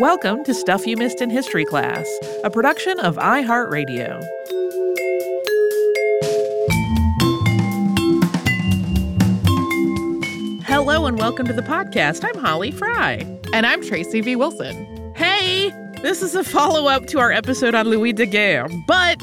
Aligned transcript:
Welcome 0.00 0.44
to 0.44 0.54
Stuff 0.54 0.86
You 0.86 0.96
Missed 0.96 1.20
in 1.20 1.28
History 1.28 1.64
Class, 1.64 2.08
a 2.44 2.50
production 2.50 3.00
of 3.00 3.16
iHeartRadio. 3.16 4.24
Hello 10.62 11.06
and 11.06 11.18
welcome 11.18 11.48
to 11.48 11.52
the 11.52 11.64
podcast. 11.66 12.24
I'm 12.24 12.40
Holly 12.40 12.70
Fry. 12.70 13.26
And 13.52 13.66
I'm 13.66 13.82
Tracy 13.82 14.20
V. 14.20 14.36
Wilson. 14.36 15.12
Hey, 15.16 15.72
this 16.02 16.22
is 16.22 16.36
a 16.36 16.44
follow 16.44 16.86
up 16.86 17.06
to 17.06 17.18
our 17.18 17.32
episode 17.32 17.74
on 17.74 17.88
Louis 17.88 18.12
Daguerre, 18.12 18.68
but 18.86 19.20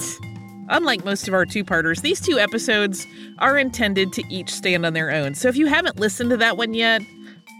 unlike 0.68 1.06
most 1.06 1.30
of 1.30 1.34
our 1.34 1.46
two 1.46 1.64
parters, 1.64 2.02
these 2.02 2.20
two 2.20 2.38
episodes 2.38 3.08
are 3.40 3.58
intended 3.58 4.12
to 4.12 4.24
each 4.30 4.50
stand 4.50 4.86
on 4.86 4.92
their 4.92 5.10
own. 5.10 5.36
So 5.36 5.48
if 5.48 5.56
you 5.56 5.68
haven't 5.68 6.02
listened 6.02 6.32
to 6.32 6.38
that 6.38 6.58
one 6.58 6.74
yet, 6.74 7.02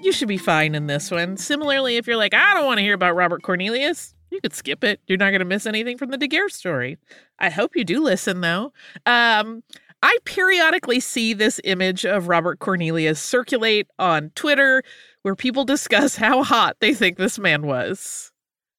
you 0.06 0.12
should 0.12 0.28
be 0.28 0.38
fine 0.38 0.76
in 0.76 0.86
this 0.88 1.10
one. 1.10 1.36
Similarly, 1.36 1.98
if 1.98 2.06
you're 2.06 2.16
like, 2.16 2.36
I 2.36 2.54
don't 2.54 2.66
want 2.66 2.78
to 2.78 2.84
hear 2.84 2.94
about 2.94 3.16
Robert 3.16 3.42
Cornelius, 3.42 4.14
you 4.30 4.40
could 4.40 4.54
skip 4.54 4.84
it. 4.84 5.00
You're 5.08 5.18
not 5.18 5.32
going 5.32 5.40
to 5.40 5.46
miss 5.46 5.66
anything 5.66 5.98
from 5.98 6.12
the 6.12 6.18
Daguerre 6.18 6.50
story. 6.50 6.98
I 7.40 7.50
hope 7.50 7.76
you 7.76 7.84
do 7.84 8.04
listen, 8.04 8.42
though. 8.42 8.72
Um, 9.06 9.64
I 10.04 10.18
periodically 10.26 11.00
see 11.00 11.34
this 11.34 11.60
image 11.64 12.06
of 12.06 12.28
Robert 12.28 12.60
Cornelius 12.60 13.20
circulate 13.20 13.88
on 13.98 14.32
Twitter 14.36 14.84
where 15.24 15.36
people 15.36 15.66
discuss 15.66 16.16
how 16.18 16.44
hot 16.44 16.78
they 16.80 16.94
think 16.94 17.18
this 17.18 17.40
man 17.40 17.64
was. 17.64 18.32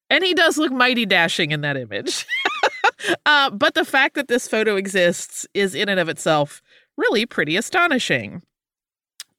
And 0.09 0.23
he 0.23 0.33
does 0.33 0.57
look 0.57 0.71
mighty 0.71 1.05
dashing 1.05 1.51
in 1.51 1.59
that 1.61 1.75
image. 1.75 2.25
uh, 3.25 3.49
but 3.49 3.73
the 3.73 3.83
fact 3.83 4.15
that 4.15 4.29
this 4.29 4.47
photo 4.47 4.77
exists 4.77 5.45
is, 5.53 5.75
in 5.75 5.89
and 5.89 5.99
of 5.99 6.07
itself, 6.07 6.61
really 6.95 7.25
pretty 7.25 7.57
astonishing. 7.57 8.41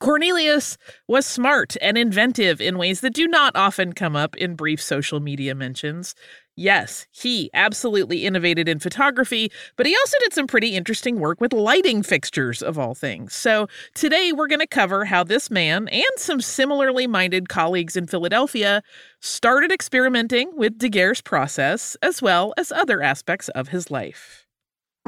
Cornelius 0.01 0.79
was 1.09 1.27
smart 1.27 1.77
and 1.83 1.99
inventive 1.99 2.61
in 2.61 2.79
ways 2.79 3.01
that 3.01 3.15
do 3.15 3.27
not 3.27 3.57
often 3.57 3.93
come 3.93 4.15
up 4.15 4.37
in 4.37 4.55
brief 4.55 4.81
social 4.81 5.19
media 5.19 5.57
mentions. 5.57 6.15
Yes, 6.55 7.07
he 7.11 7.51
absolutely 7.53 8.25
innovated 8.25 8.69
in 8.69 8.79
photography, 8.79 9.51
but 9.77 9.87
he 9.87 9.97
also 9.97 10.17
did 10.21 10.33
some 10.33 10.47
pretty 10.47 10.77
interesting 10.77 11.19
work 11.21 11.41
with 11.41 11.53
lighting 11.53 12.03
fixtures, 12.03 12.63
of 12.63 12.79
all 12.79 12.95
things. 12.95 13.35
So, 13.35 13.69
today 13.95 14.33
we're 14.33 14.49
going 14.49 14.59
to 14.61 14.67
cover 14.67 15.05
how 15.05 15.23
this 15.25 15.51
man 15.51 15.89
and 15.89 16.05
some 16.17 16.41
similarly 16.41 17.07
minded 17.07 17.49
colleagues 17.49 17.97
in 17.97 18.07
Philadelphia 18.07 18.83
started 19.21 19.71
experimenting 19.71 20.51
with 20.57 20.79
Daguerre's 20.79 21.21
process, 21.21 21.97
as 22.03 22.21
well 22.21 22.55
as 22.57 22.73
other 22.73 23.03
aspects 23.03 23.49
of 23.51 23.69
his 23.69 23.91
life. 23.91 24.48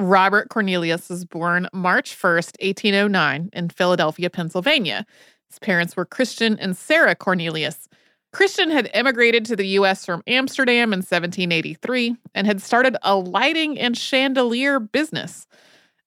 Robert 0.01 0.49
Cornelius 0.49 1.09
was 1.09 1.25
born 1.25 1.69
March 1.73 2.17
1st, 2.17 2.57
1809, 2.63 3.51
in 3.53 3.69
Philadelphia, 3.69 4.31
Pennsylvania. 4.31 5.07
His 5.49 5.59
parents 5.59 5.97
were 5.97 6.05
Christian 6.05 6.59
and 6.59 6.77
Sarah 6.77 7.15
Cornelius. 7.15 7.89
Christian 8.33 8.71
had 8.71 8.91
emigrated 8.95 9.45
to 9.47 9.57
the 9.57 9.67
U.S. 9.69 10.07
from 10.07 10.23
Amsterdam 10.27 10.93
in 10.93 10.99
1783 10.99 12.17
and 12.35 12.47
had 12.47 12.63
started 12.63 12.97
a 13.03 13.17
lighting 13.17 13.79
and 13.79 13.97
chandelier 13.97 14.79
business. 14.81 15.47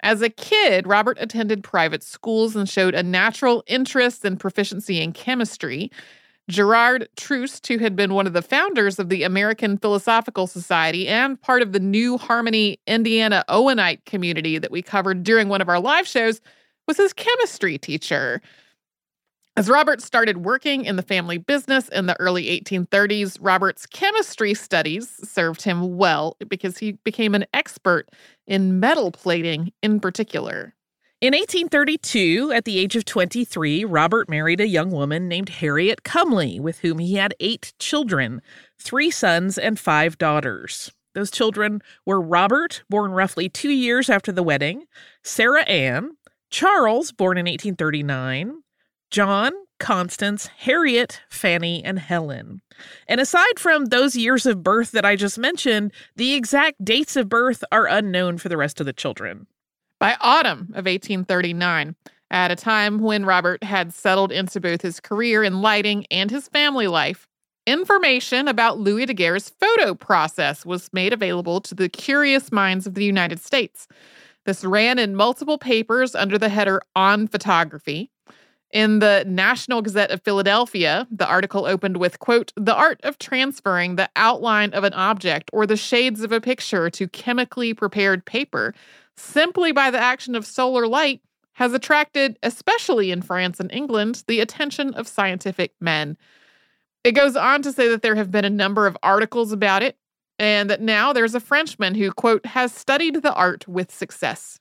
As 0.02 0.22
a 0.22 0.30
kid, 0.30 0.88
Robert 0.88 1.18
attended 1.20 1.64
private 1.64 2.04
schools 2.04 2.56
and 2.56 2.68
showed 2.68 2.96
a 2.96 3.04
natural 3.04 3.64
interest 3.68 4.26
and 4.26 4.40
proficiency 4.40 5.02
in 5.02 5.14
chemistry. 5.14 5.92
Gerard 6.50 7.08
Troost, 7.16 7.66
who 7.68 7.78
had 7.78 7.96
been 7.96 8.14
one 8.14 8.28
of 8.28 8.34
the 8.34 8.42
founders 8.42 9.00
of 9.00 9.10
the 9.10 9.24
American 9.24 9.78
Philosophical 9.78 10.46
Society 10.46 11.08
and 11.08 11.42
part 11.42 11.62
of 11.62 11.72
the 11.72 11.80
New 11.80 12.18
Harmony 12.18 12.80
Indiana 12.86 13.46
Owenite 13.48 14.04
community 14.06 14.58
that 14.58 14.72
we 14.72 14.82
covered 14.82 15.24
during 15.24 15.48
one 15.48 15.62
of 15.62 15.70
our 15.70 15.80
live 15.80 16.06
shows, 16.06 16.42
was 16.88 16.98
his 16.98 17.14
chemistry 17.14 17.78
teacher. 17.78 18.42
As 19.56 19.70
Robert 19.70 20.02
started 20.02 20.44
working 20.44 20.84
in 20.84 20.96
the 20.96 21.04
family 21.04 21.38
business 21.38 21.88
in 21.90 22.08
the 22.08 22.20
early 22.20 22.46
1830s, 22.60 23.38
Robert's 23.40 23.86
chemistry 23.86 24.54
studies 24.54 25.10
served 25.24 25.62
him 25.62 25.96
well 25.96 26.36
because 26.50 26.78
he 26.80 26.94
became 27.04 27.36
an 27.36 27.46
expert 27.54 28.10
in 28.48 28.80
metal 28.80 29.12
plating 29.12 29.72
in 29.84 30.00
particular. 30.00 30.74
In 31.24 31.32
1832, 31.32 32.52
at 32.54 32.66
the 32.66 32.78
age 32.78 32.98
of 32.98 33.06
23, 33.06 33.86
Robert 33.86 34.28
married 34.28 34.60
a 34.60 34.68
young 34.68 34.92
woman 34.92 35.30
named 35.30 35.48
Harriet 35.48 36.04
Cumley, 36.04 36.60
with 36.60 36.80
whom 36.80 37.00
he 37.00 37.16
had 37.16 37.34
eight 37.40 37.72
children 37.80 38.42
three 38.78 39.10
sons 39.10 39.58
and 39.58 39.80
five 39.80 40.18
daughters. 40.18 40.92
Those 41.16 41.32
children 41.32 41.82
were 42.06 42.20
Robert, 42.20 42.84
born 42.90 43.12
roughly 43.12 43.48
two 43.48 43.70
years 43.70 44.10
after 44.10 44.34
the 44.34 44.44
wedding, 44.44 44.84
Sarah 45.24 45.64
Ann, 45.64 46.18
Charles, 46.50 47.14
born 47.14 47.38
in 47.38 47.46
1839, 47.46 48.62
John, 49.10 49.54
Constance, 49.80 50.48
Harriet, 50.48 51.22
Fanny, 51.30 51.86
and 51.86 52.00
Helen. 52.00 52.62
And 53.08 53.22
aside 53.22 53.60
from 53.60 53.86
those 53.86 54.18
years 54.18 54.46
of 54.46 54.62
birth 54.62 54.92
that 54.92 55.06
I 55.06 55.16
just 55.16 55.40
mentioned, 55.40 55.94
the 56.18 56.34
exact 56.34 56.84
dates 56.84 57.16
of 57.16 57.30
birth 57.30 57.64
are 57.72 57.88
unknown 57.88 58.40
for 58.40 58.50
the 58.50 58.58
rest 58.58 58.82
of 58.82 58.86
the 58.86 58.92
children. 58.92 59.48
By 60.04 60.18
autumn 60.20 60.74
of 60.74 60.86
1839, 60.86 61.96
at 62.30 62.52
a 62.52 62.58
time 62.58 63.00
when 63.00 63.26
Robert 63.26 63.64
had 63.64 63.94
settled 63.94 64.34
into 64.34 64.60
both 64.60 64.82
his 64.82 65.00
career 65.00 65.46
in 65.46 65.62
lighting 65.62 66.06
and 66.12 66.30
his 66.30 66.50
family 66.50 66.88
life, 66.88 67.26
information 67.66 68.50
about 68.50 68.78
Louis 68.78 69.06
Daguerre's 69.06 69.54
photo 69.62 69.96
process 69.96 70.66
was 70.66 70.92
made 70.92 71.14
available 71.14 71.62
to 71.62 71.74
the 71.74 71.88
curious 71.88 72.52
minds 72.52 72.86
of 72.86 72.96
the 72.96 73.06
United 73.06 73.40
States. 73.40 73.88
This 74.46 74.66
ran 74.66 75.00
in 75.00 75.16
multiple 75.16 75.58
papers 75.58 76.16
under 76.16 76.38
the 76.38 76.50
header 76.50 76.82
On 76.98 77.26
Photography. 77.26 78.12
In 78.74 79.00
the 79.00 79.24
National 79.26 79.82
Gazette 79.82 80.12
of 80.12 80.22
Philadelphia, 80.24 81.08
the 81.12 81.28
article 81.28 81.66
opened 81.66 81.96
with, 81.96 82.20
quote, 82.20 82.52
the 82.58 82.76
art 82.76 83.00
of 83.04 83.20
transferring 83.20 83.96
the 83.96 84.10
outline 84.18 84.74
of 84.74 84.84
an 84.84 84.94
object 84.96 85.50
or 85.54 85.66
the 85.66 85.78
shades 85.78 86.24
of 86.24 86.34
a 86.34 86.42
picture 86.42 86.90
to 86.90 87.08
chemically 87.08 87.74
prepared 87.74 88.26
paper 88.26 88.74
simply 89.18 89.72
by 89.72 89.92
the 89.92 90.00
action 90.00 90.36
of 90.36 90.46
solar 90.46 90.88
light 90.88 91.22
has 91.54 91.74
attracted, 91.74 92.38
especially 92.44 93.12
in 93.12 93.22
France 93.22 93.60
and 93.60 93.72
England, 93.72 94.24
the 94.28 94.40
attention 94.40 94.94
of 94.96 95.08
scientific 95.08 95.74
men. 95.80 96.18
It 97.04 97.12
goes 97.12 97.36
on 97.36 97.62
to 97.64 97.72
say 97.72 97.90
that 97.90 98.02
there 98.02 98.16
have 98.16 98.32
been 98.32 98.46
a 98.46 98.50
number 98.50 98.88
of 98.88 98.98
articles 99.04 99.52
about 99.52 99.84
it, 99.84 99.98
and 100.40 100.70
that 100.70 100.82
now 100.82 101.14
there's 101.14 101.36
a 101.36 101.40
Frenchman 101.40 101.96
who, 101.96 102.12
quote, 102.12 102.46
has 102.48 102.74
studied 102.74 103.22
the 103.22 103.34
art 103.34 103.68
with 103.68 103.94
success. 103.94 104.60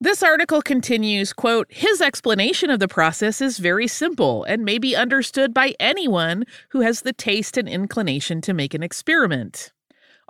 This 0.00 0.22
article 0.22 0.62
continues, 0.62 1.32
quote, 1.32 1.68
his 1.70 2.00
explanation 2.00 2.70
of 2.70 2.80
the 2.80 2.88
process 2.88 3.40
is 3.40 3.58
very 3.58 3.86
simple 3.86 4.42
and 4.42 4.64
may 4.64 4.78
be 4.78 4.96
understood 4.96 5.54
by 5.54 5.76
anyone 5.78 6.44
who 6.70 6.80
has 6.80 7.02
the 7.02 7.12
taste 7.12 7.56
and 7.56 7.68
inclination 7.68 8.40
to 8.40 8.52
make 8.52 8.74
an 8.74 8.82
experiment. 8.82 9.71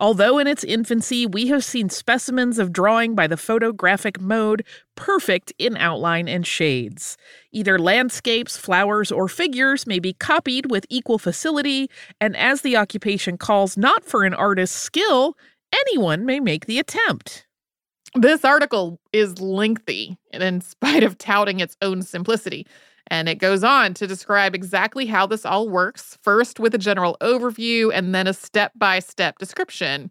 Although 0.03 0.41
in 0.41 0.49
its 0.49 0.65
infancy 0.65 1.27
we 1.27 1.47
have 1.47 1.65
seen 1.65 1.89
specimens 1.89 2.59
of 2.59 2.73
drawing 2.73 3.15
by 3.15 3.29
the 3.29 3.37
photographic 3.37 4.21
mode 4.21 4.65
perfect 4.97 5.53
in 5.61 5.77
outline 5.77 6.27
and 6.27 6.45
shades. 6.45 7.17
Either 7.53 7.79
landscapes, 7.79 8.57
flowers, 8.57 9.13
or 9.13 9.29
figures 9.29 9.87
may 9.87 10.01
be 10.01 10.13
copied 10.13 10.73
with 10.73 10.87
equal 10.91 11.21
facility, 11.21 11.89
and 12.21 12.37
as 12.37 12.63
the 12.63 12.77
occupation 12.77 13.39
calls 13.39 13.77
not 13.77 14.05
for 14.05 14.25
an 14.25 14.35
artist's 14.35 14.77
skill, 14.77 15.37
anyone 15.73 16.27
may 16.27 16.41
make 16.41 16.67
the 16.67 16.81
attempt. 16.81 17.47
This 18.17 18.45
article 18.45 18.99
is 19.13 19.41
lengthy, 19.41 20.19
and 20.33 20.43
in 20.43 20.63
spite 20.63 21.05
of 21.05 21.17
touting 21.17 21.61
its 21.61 21.77
own 21.81 22.03
simplicity. 22.03 22.67
And 23.09 23.29
it 23.29 23.37
goes 23.37 23.63
on 23.65 23.95
to 23.95 24.07
describe 24.07 24.55
exactly 24.55 25.07
how 25.07 25.27
this 25.27 25.45
all 25.45 25.69
works, 25.69 26.17
first 26.23 26.61
with 26.61 26.75
a 26.75 26.79
general 26.79 27.17
overview 27.21 27.91
and 27.93 28.15
then 28.15 28.27
a 28.27 28.33
step 28.33 28.73
by 28.77 29.01
step 29.01 29.39
description. 29.39 30.11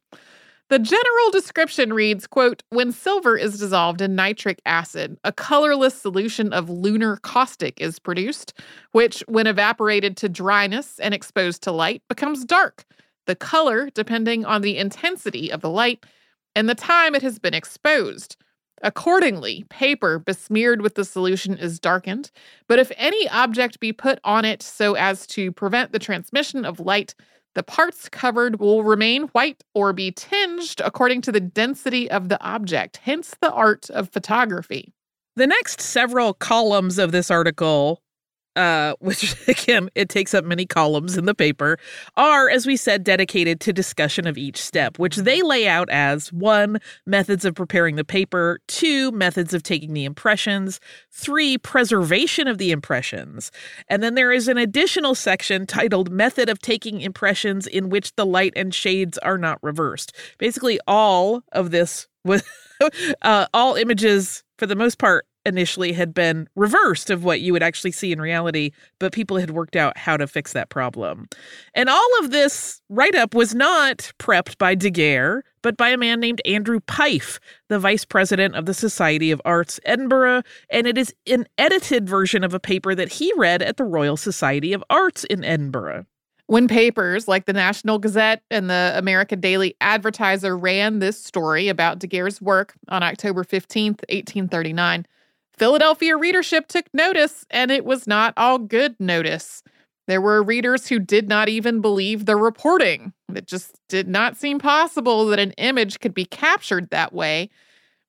The 0.70 0.80
general 0.80 1.32
description 1.34 1.92
reads, 1.92 2.28
quote, 2.28 2.64
when 2.70 2.94
silver 2.94 3.36
is 3.36 3.60
dissolved 3.60 4.00
in 4.00 4.16
nitric 4.16 4.62
acid, 4.66 5.18
a 5.26 5.34
colorless 5.34 5.94
solution 5.94 6.54
of 6.54 6.70
lunar 6.70 7.18
caustic 7.18 7.82
is 7.82 8.00
produced, 8.00 8.54
which, 8.94 9.22
when 9.28 9.48
evaporated 9.48 10.16
to 10.18 10.30
dryness 10.30 10.98
and 11.00 11.14
exposed 11.14 11.62
to 11.64 11.74
light, 11.74 12.04
becomes 12.08 12.46
dark. 12.46 12.86
The 13.28 13.36
color 13.36 13.90
depending 13.94 14.46
on 14.46 14.62
the 14.62 14.78
intensity 14.78 15.52
of 15.52 15.60
the 15.60 15.70
light 15.70 16.06
and 16.56 16.70
the 16.70 16.76
time 16.76 17.16
it 17.16 17.22
has 17.22 17.38
been 17.38 17.54
exposed. 17.54 18.38
Accordingly, 18.84 19.66
paper 19.70 20.18
besmeared 20.18 20.82
with 20.82 20.96
the 20.96 21.06
solution 21.06 21.58
is 21.58 21.80
darkened, 21.80 22.32
but 22.68 22.80
if 22.80 22.92
any 22.98 23.30
object 23.30 23.80
be 23.80 23.94
put 23.94 24.20
on 24.24 24.44
it 24.44 24.64
so 24.64 24.96
as 24.96 25.28
to 25.28 25.52
prevent 25.52 25.92
the 25.92 26.00
transmission 26.00 26.66
of 26.66 26.80
light, 26.80 27.14
the 27.54 27.64
parts 27.64 28.10
covered 28.10 28.60
will 28.60 28.84
remain 28.84 29.24
white 29.30 29.64
or 29.76 29.94
be 29.94 30.12
tinged 30.12 30.82
according 30.84 31.22
to 31.22 31.32
the 31.32 31.40
density 31.40 32.10
of 32.10 32.30
the 32.30 32.42
object, 32.42 32.98
hence 32.98 33.36
the 33.42 33.52
art 33.52 33.90
of 33.90 34.10
photography. 34.10 34.94
The 35.36 35.48
next 35.48 35.82
several 35.82 36.34
columns 36.34 36.98
of 36.98 37.12
this 37.12 37.30
article 37.30 38.02
uh, 38.56 38.94
which 39.00 39.36
again, 39.48 39.90
it 39.96 40.10
takes 40.10 40.34
up 40.34 40.46
many 40.46 40.66
columns 40.66 41.18
in 41.18 41.26
the 41.26 41.36
paper, 41.36 41.78
are, 42.16 42.50
as 42.50 42.66
we 42.66 42.76
said, 42.76 43.04
dedicated 43.04 43.60
to 43.62 43.74
discussion 43.74 44.28
of 44.28 44.38
each 44.38 44.62
step, 44.62 45.00
which 45.00 45.18
they 45.18 45.42
lay 45.42 45.68
out 45.68 45.90
as 45.90 46.32
one, 46.34 46.80
methods 47.06 47.46
of 47.46 47.56
preparing 47.56 47.96
the 47.96 48.04
paper, 48.04 48.60
two, 48.68 49.12
methods 49.12 49.54
of 49.54 49.64
taking 49.64 49.94
the 49.94 50.06
impressions, 50.06 50.80
three, 51.12 51.58
preservation 51.58 52.48
of 52.48 52.58
the 52.58 52.72
impressions. 52.72 53.52
And 53.88 54.04
then 54.04 54.16
there 54.16 54.32
is 54.32 54.48
an 54.48 54.58
additional 54.58 55.16
section 55.16 55.66
titled 55.66 56.12
Method 56.12 56.50
of 56.50 56.60
Taking 56.60 57.02
Impressions 57.02 57.68
in 57.68 57.90
which 57.90 58.16
the 58.16 58.26
light 58.26 58.54
and 58.56 58.74
shades 58.74 59.18
are 59.20 59.38
not 59.38 59.60
reversed. 59.62 60.16
Basically, 60.38 60.80
all 60.88 61.44
of 61.52 61.72
this 61.72 62.08
was. 62.26 62.44
uh, 63.22 63.48
all 63.54 63.76
images, 63.76 64.44
for 64.58 64.66
the 64.66 64.76
most 64.76 64.98
part, 64.98 65.26
initially 65.46 65.94
had 65.94 66.14
been 66.14 66.48
reversed 66.56 67.10
of 67.10 67.24
what 67.24 67.42
you 67.42 67.54
would 67.54 67.64
actually 67.64 67.92
see 67.92 68.12
in 68.12 68.22
reality, 68.22 68.72
but 69.00 69.14
people 69.14 69.38
had 69.38 69.52
worked 69.52 69.76
out 69.76 69.98
how 69.98 70.18
to 70.18 70.28
fix 70.28 70.54
that 70.54 70.70
problem. 70.70 71.28
And 71.74 71.90
all 71.90 72.20
of 72.20 72.32
this 72.32 72.82
write 72.90 73.16
up 73.16 73.34
was 73.34 73.56
not 73.56 74.12
prepped 74.20 74.58
by 74.58 74.76
Daguerre, 74.76 75.44
but 75.62 75.78
by 75.78 75.90
a 75.90 75.98
man 75.98 76.20
named 76.20 76.42
Andrew 76.46 76.80
Fyfe, 76.88 77.40
the 77.70 77.80
vice 77.80 78.06
president 78.06 78.56
of 78.56 78.66
the 78.66 78.74
Society 78.74 79.32
of 79.32 79.42
Arts 79.46 79.80
Edinburgh, 79.86 80.44
and 80.70 80.88
it 80.88 80.98
is 80.98 81.14
an 81.28 81.48
edited 81.58 82.08
version 82.08 82.44
of 82.44 82.54
a 82.54 82.60
paper 82.60 82.96
that 82.96 83.14
he 83.14 83.32
read 83.36 83.62
at 83.62 83.78
the 83.78 83.84
Royal 83.84 84.18
Society 84.18 84.74
of 84.74 84.84
Arts 84.90 85.24
in 85.26 85.44
Edinburgh. 85.44 86.06
When 86.48 86.68
papers 86.68 87.30
like 87.30 87.46
the 87.46 87.54
National 87.54 87.98
Gazette 87.98 88.44
and 88.52 88.70
the 88.70 88.94
American 88.96 89.40
Daily 89.40 89.76
Advertiser 89.80 90.58
ran 90.58 91.00
this 91.00 91.24
story 91.24 91.70
about 91.70 92.00
Daguerre's 92.00 92.42
work 92.42 92.74
on 92.90 93.04
October 93.04 93.46
15th, 93.46 94.02
1839, 94.10 95.06
Philadelphia 95.62 96.18
readership 96.18 96.68
took 96.68 96.88
notice, 96.92 97.46
and 97.52 97.70
it 97.70 97.86
was 97.86 98.08
not 98.08 98.34
all 98.36 98.58
good 98.58 98.96
notice. 99.00 99.62
There 100.08 100.20
were 100.20 100.42
readers 100.42 100.88
who 100.88 100.98
did 100.98 101.30
not 101.30 101.50
even 101.50 101.82
believe 101.82 102.26
the 102.26 102.36
reporting. 102.36 103.14
It 103.36 103.46
just 103.46 103.80
did 103.88 104.08
not 104.08 104.36
seem 104.36 104.58
possible 104.58 105.28
that 105.28 105.38
an 105.38 105.52
image 105.60 106.00
could 106.00 106.16
be 106.16 106.26
captured 106.26 106.90
that 106.90 107.14
way. 107.14 107.52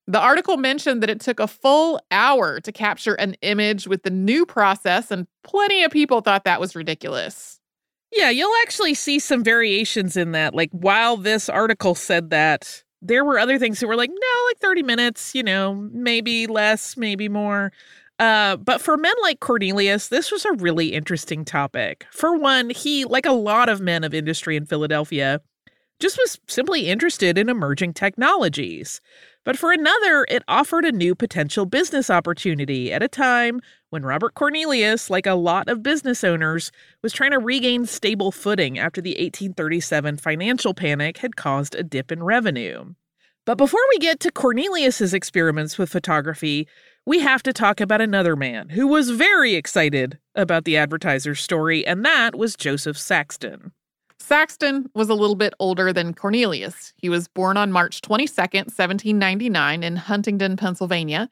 The 0.07 0.19
article 0.19 0.57
mentioned 0.57 1.03
that 1.03 1.11
it 1.11 1.21
took 1.21 1.41
a 1.41 1.47
full 1.47 2.01
hour 2.11 2.59
to 2.59 2.73
capture 2.73 3.17
an 3.17 3.37
image 3.43 3.87
with 3.87 4.03
the 4.03 4.09
new 4.09 4.47
process, 4.47 5.11
and 5.11 5.27
plenty 5.45 5.85
of 5.85 5.91
people 5.91 6.23
thought 6.23 6.45
that 6.45 6.59
was 6.59 6.75
ridiculous. 6.75 7.61
Yeah, 8.13 8.31
you'll 8.31 8.57
actually 8.63 8.95
see 8.95 9.19
some 9.19 9.45
variations 9.45 10.17
in 10.17 10.33
that. 10.33 10.55
Like, 10.55 10.71
while 10.73 11.19
this 11.19 11.51
article 11.51 11.95
said 11.95 12.31
that, 12.31 12.83
there 13.03 13.25
were 13.25 13.39
other 13.39 13.59
things 13.59 13.81
that 13.81 13.89
were 13.89 13.97
like, 13.97 14.11
no, 14.11 14.45
like 14.49 14.59
30 14.59 14.83
minutes, 14.85 15.35
you 15.35 15.43
know, 15.43 15.75
maybe 15.93 16.47
less, 16.47 16.97
maybe 16.97 17.29
more. 17.29 17.73
Uh, 18.19 18.57
but 18.57 18.81
for 18.81 18.97
men 18.97 19.15
like 19.23 19.41
Cornelius, 19.41 20.09
this 20.09 20.31
was 20.31 20.45
a 20.45 20.53
really 20.53 20.93
interesting 20.93 21.45
topic. 21.45 22.07
For 22.13 22.37
one, 22.37 22.71
he, 22.71 23.05
like 23.05 23.27
a 23.27 23.33
lot 23.33 23.69
of 23.69 23.81
men 23.81 24.05
of 24.05 24.15
industry 24.15 24.57
in 24.57 24.65
Philadelphia, 24.65 25.41
just 25.99 26.19
was 26.19 26.39
simply 26.47 26.89
interested 26.89 27.37
in 27.37 27.49
emerging 27.49 27.95
technologies. 27.95 29.01
But 29.45 29.59
for 29.59 29.73
another, 29.73 30.25
it 30.29 30.45
offered 30.47 30.85
a 30.85 30.93
new 30.93 31.15
potential 31.17 31.67
business 31.67 32.11
opportunity 32.11 32.93
at 32.93 33.03
a 33.03 33.09
time 33.09 33.61
when 33.93 34.07
Robert 34.07 34.33
Cornelius, 34.33 35.11
like 35.11 35.27
a 35.27 35.35
lot 35.35 35.69
of 35.69 35.83
business 35.83 36.25
owners, 36.25 36.73
was 37.03 37.13
trying 37.13 37.33
to 37.33 37.39
regain 37.39 37.85
stable 37.85 38.33
footing 38.33 38.79
after 38.79 39.03
the 39.03 39.11
1837 39.11 40.17
financial 40.17 40.73
panic 40.73 41.19
had 41.19 41.37
caused 41.37 41.75
a 41.75 41.83
dip 41.83 42.11
in 42.11 42.23
revenue. 42.23 42.95
But 43.45 43.59
before 43.59 43.83
we 43.91 43.99
get 43.99 44.19
to 44.21 44.33
Cornelius's 44.33 45.13
experiments 45.13 45.77
with 45.77 45.91
photography, 45.91 46.67
we 47.05 47.21
have 47.21 47.43
to 47.43 47.53
talk 47.53 47.83
about 47.83 48.01
another 48.01 48.35
man 48.35 48.71
who 48.71 48.87
was 48.87 49.11
very 49.11 49.57
excited 49.57 50.19
about 50.35 50.65
the 50.65 50.79
advertiser's 50.79 51.41
story, 51.41 51.87
and 51.87 52.03
that 52.03 52.35
was 52.35 52.57
Joseph 52.57 52.97
Saxton. 52.97 53.73
Saxton 54.19 54.89
was 54.95 55.11
a 55.11 55.15
little 55.15 55.37
bit 55.37 55.53
older 55.59 55.93
than 55.93 56.15
Cornelius. 56.15 56.95
He 56.97 57.11
was 57.11 57.29
born 57.29 57.59
on 57.59 57.73
March 57.73 58.01
22, 58.01 58.33
1799, 58.41 59.83
in 59.83 59.97
Huntingdon, 59.97 60.57
Pennsylvania. 60.57 61.29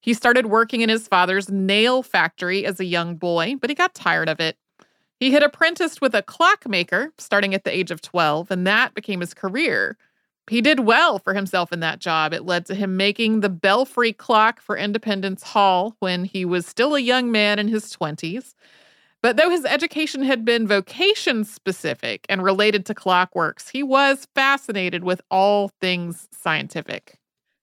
He 0.00 0.14
started 0.14 0.46
working 0.46 0.80
in 0.80 0.88
his 0.88 1.06
father's 1.06 1.50
nail 1.50 2.02
factory 2.02 2.64
as 2.64 2.80
a 2.80 2.84
young 2.84 3.16
boy, 3.16 3.56
but 3.60 3.70
he 3.70 3.76
got 3.76 3.94
tired 3.94 4.28
of 4.28 4.40
it. 4.40 4.56
He 5.18 5.32
had 5.32 5.42
apprenticed 5.42 6.00
with 6.00 6.14
a 6.14 6.22
clockmaker 6.22 7.12
starting 7.18 7.54
at 7.54 7.64
the 7.64 7.76
age 7.76 7.90
of 7.90 8.00
12, 8.00 8.50
and 8.50 8.66
that 8.66 8.94
became 8.94 9.20
his 9.20 9.34
career. 9.34 9.98
He 10.48 10.62
did 10.62 10.80
well 10.80 11.18
for 11.18 11.34
himself 11.34 11.72
in 11.72 11.80
that 11.80 12.00
job. 12.00 12.32
It 12.32 12.44
led 12.44 12.66
to 12.66 12.74
him 12.74 12.96
making 12.96 13.40
the 13.40 13.48
belfry 13.50 14.12
clock 14.12 14.60
for 14.60 14.76
Independence 14.76 15.42
Hall 15.44 15.94
when 16.00 16.24
he 16.24 16.44
was 16.44 16.66
still 16.66 16.94
a 16.94 17.00
young 17.00 17.30
man 17.30 17.58
in 17.58 17.68
his 17.68 17.94
20s. 17.94 18.54
But 19.22 19.36
though 19.36 19.50
his 19.50 19.66
education 19.66 20.22
had 20.22 20.44
been 20.44 20.66
vocation 20.66 21.44
specific 21.44 22.24
and 22.28 22.42
related 22.42 22.86
to 22.86 22.94
clockworks, 22.94 23.70
he 23.70 23.82
was 23.82 24.26
fascinated 24.34 25.04
with 25.04 25.20
all 25.30 25.68
things 25.80 26.26
scientific. 26.32 27.19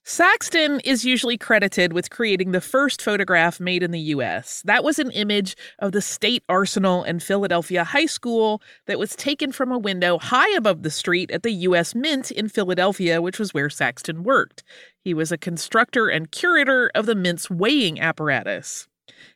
Saxton 0.09 0.79
is 0.85 1.03
usually 1.03 1.37
credited 1.37 1.91
with 1.91 2.09
creating 2.09 2.51
the 2.53 2.61
first 2.61 3.01
photograph 3.01 3.59
made 3.59 3.83
in 3.83 3.91
the 3.91 3.99
US. 4.15 4.61
That 4.63 4.81
was 4.81 4.99
an 4.99 5.11
image 5.11 5.57
of 5.79 5.91
the 5.91 6.01
State 6.01 6.43
Arsenal 6.47 7.03
and 7.03 7.21
Philadelphia 7.21 7.83
High 7.83 8.05
School 8.05 8.61
that 8.85 8.99
was 8.99 9.17
taken 9.17 9.51
from 9.51 9.69
a 9.69 9.77
window 9.77 10.17
high 10.17 10.49
above 10.55 10.83
the 10.83 10.89
street 10.89 11.29
at 11.29 11.43
the 11.43 11.51
US 11.51 11.93
Mint 11.93 12.31
in 12.31 12.47
Philadelphia, 12.47 13.21
which 13.21 13.37
was 13.37 13.53
where 13.53 13.69
Saxton 13.69 14.23
worked. 14.23 14.63
He 15.03 15.13
was 15.13 15.33
a 15.33 15.37
constructor 15.37 16.07
and 16.07 16.31
curator 16.31 16.89
of 16.95 17.05
the 17.05 17.13
Mint's 17.13 17.49
weighing 17.49 17.99
apparatus. 17.99 18.87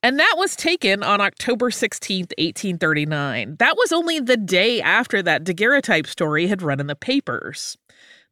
And 0.04 0.20
that 0.20 0.36
was 0.38 0.56
taken 0.56 1.04
on 1.04 1.22
October 1.22 1.70
16th, 1.70 2.32
1839. 2.38 3.58
That 3.60 3.76
was 3.78 3.92
only 3.92 4.20
the 4.20 4.38
day 4.38 4.82
after 4.82 5.22
that 5.22 5.44
daguerreotype 5.44 6.08
story 6.08 6.48
had 6.48 6.62
run 6.62 6.80
in 6.80 6.88
the 6.88 6.96
papers. 6.96 7.78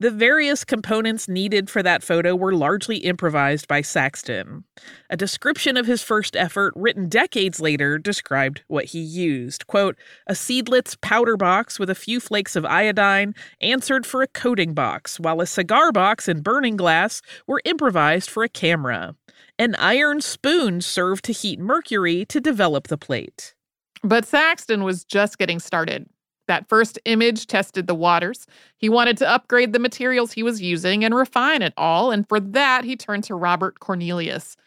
The 0.01 0.12
various 0.12 0.63
components 0.63 1.28
needed 1.28 1.69
for 1.69 1.84
that 1.84 2.04
photo 2.04 2.34
were 2.34 2.54
largely 2.54 2.98
improvised 2.98 3.68
by 3.68 3.81
Saxton. 3.81 4.63
A 5.10 5.18
description 5.18 5.75
of 5.75 5.88
his 5.88 6.01
first 6.01 6.38
effort, 6.38 6.74
written 6.78 7.10
decades 7.10 7.60
later, 7.60 7.98
described 7.98 8.63
what 8.68 8.86
he 8.86 9.00
used. 9.00 9.68
Quote, 9.68 9.98
a 10.25 10.36
seidlitz 10.36 10.96
powder 11.01 11.36
box 11.36 11.80
with 11.80 11.90
a 11.90 11.96
few 11.96 12.22
flakes 12.22 12.56
of 12.56 12.63
iodine 12.63 13.36
answered 13.60 14.06
for 14.06 14.22
a 14.22 14.28
coating 14.28 14.74
box, 14.74 15.19
while 15.19 15.42
a 15.42 15.46
cigar 15.46 15.92
box 15.92 16.30
and 16.30 16.44
burning 16.44 16.78
glass 16.78 17.22
were 17.45 17.62
improvised 17.66 18.30
for 18.30 18.44
a 18.44 18.50
camera. 18.50 19.16
An 19.57 19.75
iron 19.75 20.22
spoon 20.22 20.80
served 20.80 21.25
to 21.25 21.34
heat 21.34 21.60
mercury 21.60 22.24
to 22.24 22.40
develop 22.40 22.88
the 22.88 22.98
plate. 22.98 23.54
But 24.02 24.25
Saxton 24.25 24.86
was 24.86 25.04
just 25.04 25.38
getting 25.38 25.60
started. 25.60 26.07
That 26.50 26.68
first 26.68 26.98
image 27.06 27.46
tested 27.46 27.86
the 27.86 27.94
waters. 27.94 28.48
He 28.75 28.90
wanted 28.90 29.18
to 29.18 29.30
upgrade 29.30 29.72
the 29.72 29.78
materials 29.78 30.31
he 30.31 30.42
was 30.42 30.63
using 30.63 31.06
and 31.06 31.13
refine 31.13 31.62
it 31.62 31.74
all, 31.78 32.10
and 32.10 32.28
for 32.28 32.40
that, 32.40 32.84
he 32.84 32.96
turned 32.96 33.24
to 33.25 33.36
Robert 33.36 33.80
Cornelius. 33.80 34.57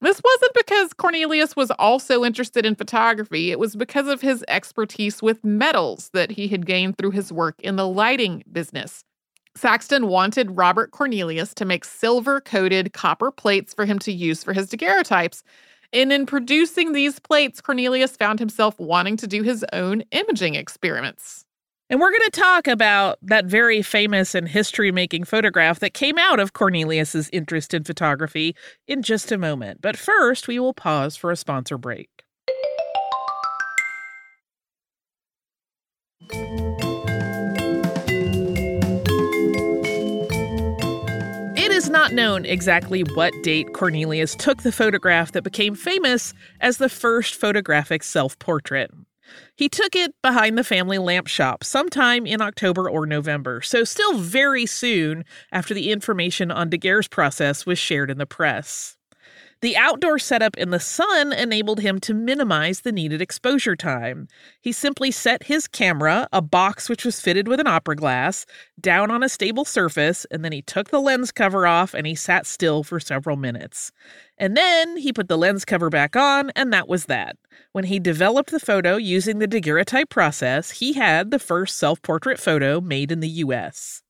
This 0.00 0.20
wasn't 0.24 0.54
because 0.54 0.92
Cornelius 0.92 1.54
was 1.54 1.70
also 1.70 2.24
interested 2.24 2.66
in 2.66 2.74
photography, 2.74 3.52
it 3.52 3.60
was 3.60 3.76
because 3.76 4.08
of 4.08 4.20
his 4.20 4.44
expertise 4.48 5.22
with 5.22 5.44
metals 5.44 6.10
that 6.14 6.32
he 6.32 6.48
had 6.48 6.66
gained 6.66 6.98
through 6.98 7.12
his 7.12 7.32
work 7.32 7.54
in 7.60 7.76
the 7.76 7.86
lighting 7.86 8.42
business. 8.50 9.04
Saxton 9.56 10.08
wanted 10.08 10.56
Robert 10.56 10.90
Cornelius 10.90 11.54
to 11.54 11.64
make 11.64 11.84
silver 11.84 12.40
coated 12.40 12.92
copper 12.92 13.30
plates 13.30 13.72
for 13.72 13.84
him 13.84 14.00
to 14.00 14.10
use 14.10 14.42
for 14.42 14.52
his 14.52 14.68
daguerreotypes. 14.68 15.44
And 15.92 16.12
in 16.12 16.26
producing 16.26 16.92
these 16.92 17.18
plates, 17.18 17.60
Cornelius 17.60 18.16
found 18.16 18.38
himself 18.38 18.78
wanting 18.78 19.16
to 19.18 19.26
do 19.26 19.42
his 19.42 19.64
own 19.72 20.02
imaging 20.12 20.54
experiments. 20.54 21.44
And 21.88 21.98
we're 21.98 22.12
going 22.12 22.30
to 22.30 22.40
talk 22.40 22.68
about 22.68 23.18
that 23.22 23.46
very 23.46 23.82
famous 23.82 24.36
and 24.36 24.46
history 24.48 24.92
making 24.92 25.24
photograph 25.24 25.80
that 25.80 25.92
came 25.92 26.18
out 26.18 26.38
of 26.38 26.52
Cornelius's 26.52 27.28
interest 27.32 27.74
in 27.74 27.82
photography 27.82 28.54
in 28.86 29.02
just 29.02 29.32
a 29.32 29.38
moment. 29.38 29.82
But 29.82 29.96
first, 29.96 30.46
we 30.46 30.60
will 30.60 30.74
pause 30.74 31.16
for 31.16 31.32
a 31.32 31.36
sponsor 31.36 31.78
break. 31.78 32.08
Not 42.10 42.16
known 42.16 42.44
exactly 42.44 43.02
what 43.14 43.32
date 43.42 43.72
Cornelius 43.72 44.34
took 44.34 44.62
the 44.62 44.72
photograph 44.72 45.32
that 45.32 45.42
became 45.42 45.74
famous 45.74 46.32
as 46.60 46.78
the 46.78 46.88
first 46.88 47.34
photographic 47.34 48.02
self 48.02 48.38
portrait. 48.38 48.90
He 49.56 49.68
took 49.68 49.94
it 49.94 50.12
behind 50.22 50.58
the 50.58 50.64
family 50.64 50.98
lamp 50.98 51.28
shop 51.28 51.62
sometime 51.62 52.26
in 52.26 52.40
October 52.42 52.90
or 52.90 53.06
November, 53.06 53.60
so 53.60 53.84
still 53.84 54.14
very 54.14 54.66
soon 54.66 55.24
after 55.52 55.72
the 55.72 55.92
information 55.92 56.50
on 56.50 56.68
Daguerre's 56.68 57.06
process 57.06 57.64
was 57.64 57.78
shared 57.78 58.10
in 58.10 58.18
the 58.18 58.26
press. 58.26 58.96
The 59.62 59.76
outdoor 59.76 60.18
setup 60.18 60.56
in 60.56 60.70
the 60.70 60.80
sun 60.80 61.34
enabled 61.34 61.80
him 61.80 62.00
to 62.00 62.14
minimize 62.14 62.80
the 62.80 62.92
needed 62.92 63.20
exposure 63.20 63.76
time. 63.76 64.26
He 64.62 64.72
simply 64.72 65.10
set 65.10 65.42
his 65.42 65.68
camera, 65.68 66.28
a 66.32 66.40
box 66.40 66.88
which 66.88 67.04
was 67.04 67.20
fitted 67.20 67.46
with 67.46 67.60
an 67.60 67.66
opera 67.66 67.94
glass, 67.94 68.46
down 68.80 69.10
on 69.10 69.22
a 69.22 69.28
stable 69.28 69.66
surface, 69.66 70.24
and 70.30 70.42
then 70.42 70.52
he 70.52 70.62
took 70.62 70.88
the 70.88 71.00
lens 71.00 71.30
cover 71.30 71.66
off 71.66 71.92
and 71.92 72.06
he 72.06 72.14
sat 72.14 72.46
still 72.46 72.82
for 72.82 72.98
several 72.98 73.36
minutes. 73.36 73.92
And 74.38 74.56
then 74.56 74.96
he 74.96 75.12
put 75.12 75.28
the 75.28 75.36
lens 75.36 75.66
cover 75.66 75.90
back 75.90 76.16
on, 76.16 76.48
and 76.56 76.72
that 76.72 76.88
was 76.88 77.04
that. 77.06 77.36
When 77.72 77.84
he 77.84 78.00
developed 78.00 78.52
the 78.52 78.60
photo 78.60 78.96
using 78.96 79.40
the 79.40 79.46
daguerreotype 79.46 80.08
process, 80.08 80.70
he 80.70 80.94
had 80.94 81.30
the 81.30 81.38
first 81.38 81.76
self 81.76 82.00
portrait 82.00 82.40
photo 82.40 82.80
made 82.80 83.12
in 83.12 83.20
the 83.20 83.28
US. 83.28 84.02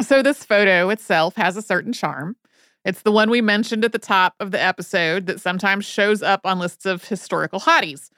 So, 0.00 0.22
this 0.22 0.44
photo 0.44 0.88
itself 0.88 1.36
has 1.36 1.58
a 1.58 1.62
certain 1.62 1.92
charm. 1.92 2.36
It's 2.84 3.02
the 3.02 3.12
one 3.12 3.30
we 3.30 3.40
mentioned 3.40 3.84
at 3.84 3.92
the 3.92 3.98
top 3.98 4.34
of 4.40 4.50
the 4.50 4.60
episode 4.60 5.26
that 5.26 5.40
sometimes 5.40 5.86
shows 5.86 6.22
up 6.22 6.42
on 6.44 6.58
lists 6.58 6.84
of 6.84 7.04
historical 7.04 7.60
hotties. 7.60 8.10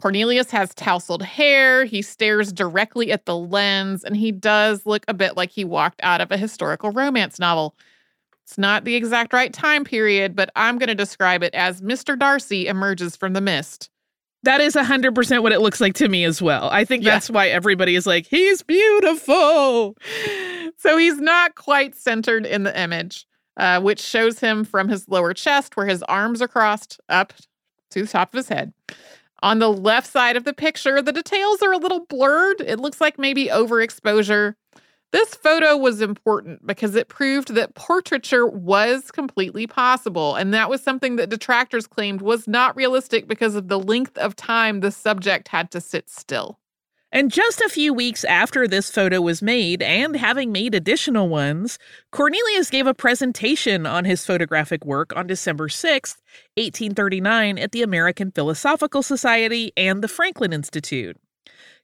Cornelius 0.00 0.50
has 0.50 0.74
tousled 0.74 1.20
hair, 1.20 1.84
he 1.84 2.00
stares 2.00 2.52
directly 2.52 3.12
at 3.12 3.26
the 3.26 3.36
lens, 3.36 4.02
and 4.02 4.16
he 4.16 4.32
does 4.32 4.86
look 4.86 5.04
a 5.08 5.14
bit 5.14 5.36
like 5.36 5.50
he 5.50 5.64
walked 5.64 6.00
out 6.02 6.22
of 6.22 6.32
a 6.32 6.38
historical 6.38 6.90
romance 6.90 7.38
novel. 7.38 7.76
It's 8.44 8.56
not 8.56 8.84
the 8.84 8.94
exact 8.94 9.34
right 9.34 9.52
time 9.52 9.84
period, 9.84 10.34
but 10.34 10.50
I'm 10.56 10.78
going 10.78 10.88
to 10.88 10.94
describe 10.94 11.42
it 11.42 11.54
as 11.54 11.82
Mr. 11.82 12.18
Darcy 12.18 12.66
emerges 12.66 13.14
from 13.14 13.34
the 13.34 13.42
mist. 13.42 13.90
That 14.42 14.62
is 14.62 14.74
100% 14.74 15.42
what 15.42 15.52
it 15.52 15.60
looks 15.60 15.82
like 15.82 15.92
to 15.96 16.08
me 16.08 16.24
as 16.24 16.40
well. 16.40 16.70
I 16.72 16.86
think 16.86 17.04
that's 17.04 17.28
yeah. 17.28 17.34
why 17.34 17.48
everybody 17.48 17.94
is 17.94 18.06
like, 18.06 18.26
he's 18.26 18.62
beautiful. 18.62 19.98
So 20.78 20.96
he's 20.96 21.18
not 21.18 21.56
quite 21.56 21.94
centered 21.94 22.46
in 22.46 22.62
the 22.62 22.80
image 22.80 23.26
uh, 23.60 23.78
which 23.78 24.00
shows 24.00 24.40
him 24.40 24.64
from 24.64 24.88
his 24.88 25.06
lower 25.06 25.34
chest 25.34 25.76
where 25.76 25.86
his 25.86 26.02
arms 26.04 26.40
are 26.40 26.48
crossed 26.48 26.98
up 27.10 27.34
to 27.90 28.02
the 28.02 28.08
top 28.08 28.32
of 28.32 28.38
his 28.38 28.48
head. 28.48 28.72
On 29.42 29.58
the 29.58 29.68
left 29.68 30.06
side 30.06 30.36
of 30.36 30.44
the 30.44 30.54
picture, 30.54 31.02
the 31.02 31.12
details 31.12 31.60
are 31.60 31.72
a 31.72 31.78
little 31.78 32.06
blurred. 32.06 32.62
It 32.62 32.80
looks 32.80 33.00
like 33.00 33.18
maybe 33.18 33.46
overexposure. 33.46 34.54
This 35.12 35.34
photo 35.34 35.76
was 35.76 36.00
important 36.00 36.66
because 36.66 36.94
it 36.94 37.08
proved 37.08 37.54
that 37.54 37.74
portraiture 37.74 38.46
was 38.46 39.10
completely 39.10 39.66
possible. 39.66 40.36
And 40.36 40.54
that 40.54 40.70
was 40.70 40.82
something 40.82 41.16
that 41.16 41.28
detractors 41.28 41.86
claimed 41.86 42.22
was 42.22 42.48
not 42.48 42.76
realistic 42.76 43.28
because 43.28 43.56
of 43.56 43.68
the 43.68 43.78
length 43.78 44.16
of 44.16 44.36
time 44.36 44.80
the 44.80 44.90
subject 44.90 45.48
had 45.48 45.70
to 45.72 45.80
sit 45.80 46.08
still. 46.08 46.58
And 47.12 47.32
just 47.32 47.60
a 47.60 47.68
few 47.68 47.92
weeks 47.92 48.22
after 48.22 48.68
this 48.68 48.88
photo 48.88 49.20
was 49.20 49.42
made, 49.42 49.82
and 49.82 50.14
having 50.14 50.52
made 50.52 50.76
additional 50.76 51.28
ones, 51.28 51.76
Cornelius 52.12 52.70
gave 52.70 52.86
a 52.86 52.94
presentation 52.94 53.84
on 53.84 54.04
his 54.04 54.24
photographic 54.24 54.84
work 54.84 55.16
on 55.16 55.26
December 55.26 55.68
6, 55.68 56.16
1839, 56.56 57.58
at 57.58 57.72
the 57.72 57.82
American 57.82 58.30
Philosophical 58.30 59.02
Society 59.02 59.72
and 59.76 60.04
the 60.04 60.08
Franklin 60.08 60.52
Institute. 60.52 61.16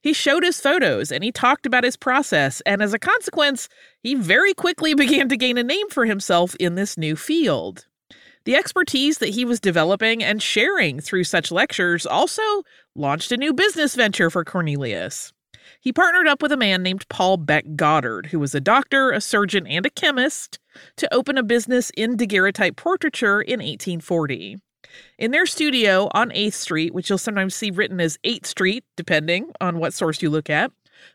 He 0.00 0.12
showed 0.12 0.44
his 0.44 0.60
photos 0.60 1.10
and 1.10 1.24
he 1.24 1.32
talked 1.32 1.66
about 1.66 1.82
his 1.82 1.96
process, 1.96 2.60
and 2.64 2.80
as 2.80 2.94
a 2.94 2.98
consequence, 2.98 3.68
he 4.00 4.14
very 4.14 4.54
quickly 4.54 4.94
began 5.02 5.28
to 5.28 5.36
gain 5.36 5.58
a 5.58 5.64
name 5.64 5.88
for 5.90 6.06
himself 6.06 6.54
in 6.60 6.76
this 6.76 6.96
new 6.96 7.16
field. 7.16 7.86
The 8.46 8.54
expertise 8.54 9.18
that 9.18 9.30
he 9.30 9.44
was 9.44 9.58
developing 9.58 10.22
and 10.22 10.40
sharing 10.40 11.00
through 11.00 11.24
such 11.24 11.50
lectures 11.50 12.06
also 12.06 12.62
launched 12.94 13.32
a 13.32 13.36
new 13.36 13.52
business 13.52 13.96
venture 13.96 14.30
for 14.30 14.44
Cornelius. 14.44 15.32
He 15.80 15.92
partnered 15.92 16.28
up 16.28 16.42
with 16.42 16.52
a 16.52 16.56
man 16.56 16.84
named 16.84 17.08
Paul 17.08 17.38
Beck 17.38 17.64
Goddard, 17.74 18.26
who 18.26 18.38
was 18.38 18.54
a 18.54 18.60
doctor, 18.60 19.10
a 19.10 19.20
surgeon, 19.20 19.66
and 19.66 19.84
a 19.84 19.90
chemist, 19.90 20.60
to 20.96 21.12
open 21.12 21.36
a 21.36 21.42
business 21.42 21.90
in 21.96 22.16
daguerreotype 22.16 22.76
portraiture 22.76 23.42
in 23.42 23.58
1840. 23.58 24.58
In 25.18 25.32
their 25.32 25.46
studio 25.46 26.08
on 26.14 26.30
8th 26.30 26.52
Street, 26.52 26.94
which 26.94 27.10
you'll 27.10 27.18
sometimes 27.18 27.52
see 27.52 27.72
written 27.72 28.00
as 28.00 28.16
8th 28.24 28.46
Street, 28.46 28.84
depending 28.96 29.50
on 29.60 29.80
what 29.80 29.92
source 29.92 30.22
you 30.22 30.30
look 30.30 30.48
at, 30.48 30.70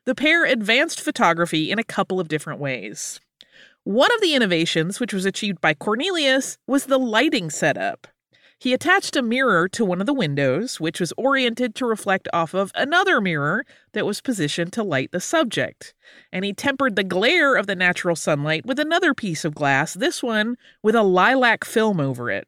the 0.05 0.15
pair 0.15 0.43
advanced 0.43 0.99
photography 0.99 1.71
in 1.71 1.79
a 1.79 1.85
couple 1.85 2.19
of 2.19 2.27
different 2.27 2.59
ways. 2.59 3.21
One 3.83 4.13
of 4.13 4.21
the 4.21 4.35
innovations, 4.35 4.99
which 4.99 5.11
was 5.11 5.25
achieved 5.25 5.59
by 5.59 5.73
Cornelius, 5.73 6.59
was 6.67 6.85
the 6.85 6.99
lighting 6.99 7.49
setup. 7.49 8.07
He 8.59 8.75
attached 8.75 9.15
a 9.15 9.23
mirror 9.23 9.67
to 9.69 9.83
one 9.83 9.99
of 9.99 10.05
the 10.05 10.13
windows, 10.13 10.79
which 10.79 10.99
was 10.99 11.11
oriented 11.17 11.73
to 11.75 11.87
reflect 11.87 12.27
off 12.31 12.53
of 12.53 12.71
another 12.75 13.19
mirror 13.19 13.65
that 13.93 14.05
was 14.05 14.21
positioned 14.21 14.71
to 14.73 14.83
light 14.83 15.11
the 15.11 15.19
subject. 15.19 15.95
And 16.31 16.45
he 16.45 16.53
tempered 16.53 16.95
the 16.95 17.03
glare 17.03 17.55
of 17.55 17.65
the 17.65 17.75
natural 17.75 18.15
sunlight 18.15 18.67
with 18.67 18.77
another 18.77 19.15
piece 19.15 19.43
of 19.43 19.55
glass, 19.55 19.95
this 19.95 20.21
one 20.21 20.57
with 20.83 20.93
a 20.93 21.01
lilac 21.01 21.65
film 21.65 21.99
over 21.99 22.29
it. 22.29 22.47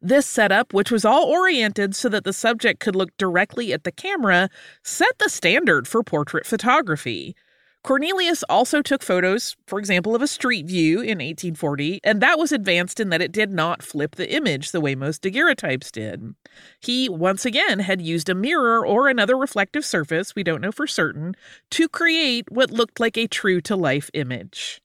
This 0.00 0.24
setup, 0.24 0.72
which 0.72 0.90
was 0.90 1.04
all 1.04 1.24
oriented 1.26 1.94
so 1.94 2.08
that 2.08 2.24
the 2.24 2.32
subject 2.32 2.80
could 2.80 2.96
look 2.96 3.14
directly 3.18 3.74
at 3.74 3.84
the 3.84 3.92
camera, 3.92 4.48
set 4.82 5.18
the 5.18 5.28
standard 5.28 5.86
for 5.86 6.02
portrait 6.02 6.46
photography. 6.46 7.36
Cornelius 7.82 8.42
also 8.42 8.82
took 8.82 9.02
photos, 9.02 9.56
for 9.66 9.78
example, 9.78 10.14
of 10.14 10.20
a 10.20 10.26
street 10.26 10.66
view 10.66 10.98
in 10.98 11.18
1840, 11.18 12.00
and 12.04 12.20
that 12.20 12.38
was 12.38 12.52
advanced 12.52 13.00
in 13.00 13.08
that 13.08 13.22
it 13.22 13.32
did 13.32 13.50
not 13.50 13.82
flip 13.82 14.16
the 14.16 14.30
image 14.30 14.70
the 14.70 14.82
way 14.82 14.94
most 14.94 15.22
daguerreotypes 15.22 15.90
did. 15.90 16.34
He, 16.78 17.08
once 17.08 17.46
again, 17.46 17.78
had 17.78 18.02
used 18.02 18.28
a 18.28 18.34
mirror 18.34 18.86
or 18.86 19.08
another 19.08 19.36
reflective 19.36 19.84
surface, 19.84 20.34
we 20.34 20.42
don't 20.42 20.60
know 20.60 20.72
for 20.72 20.86
certain, 20.86 21.34
to 21.70 21.88
create 21.88 22.52
what 22.52 22.70
looked 22.70 23.00
like 23.00 23.16
a 23.16 23.26
true 23.26 23.62
to 23.62 23.76
life 23.76 24.10
image. 24.12 24.82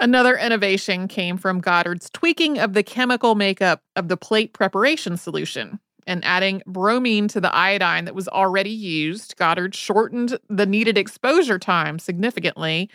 Another 0.00 0.36
innovation 0.36 1.06
came 1.08 1.36
from 1.36 1.60
Goddard's 1.60 2.08
tweaking 2.10 2.58
of 2.58 2.72
the 2.72 2.82
chemical 2.82 3.34
makeup 3.34 3.82
of 3.94 4.08
the 4.08 4.16
plate 4.16 4.54
preparation 4.54 5.18
solution 5.18 5.78
and 6.06 6.24
adding 6.24 6.62
bromine 6.66 7.28
to 7.28 7.40
the 7.40 7.54
iodine 7.54 8.04
that 8.04 8.14
was 8.14 8.28
already 8.28 8.70
used, 8.70 9.36
Goddard 9.36 9.74
shortened 9.74 10.38
the 10.48 10.66
needed 10.66 10.98
exposure 10.98 11.58
time 11.58 11.98
significantly. 11.98 12.90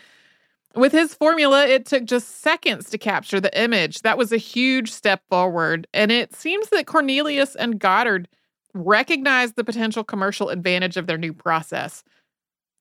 With 0.74 0.92
his 0.92 1.14
formula, 1.14 1.66
it 1.66 1.86
took 1.86 2.04
just 2.04 2.42
seconds 2.42 2.90
to 2.90 2.98
capture 2.98 3.40
the 3.40 3.60
image. 3.60 4.02
That 4.02 4.18
was 4.18 4.32
a 4.32 4.36
huge 4.36 4.92
step 4.92 5.22
forward. 5.28 5.88
And 5.92 6.12
it 6.12 6.34
seems 6.34 6.68
that 6.68 6.86
Cornelius 6.86 7.56
and 7.56 7.78
Goddard 7.78 8.28
recognized 8.72 9.56
the 9.56 9.64
potential 9.64 10.04
commercial 10.04 10.48
advantage 10.48 10.96
of 10.96 11.06
their 11.06 11.18
new 11.18 11.32
process. 11.32 12.04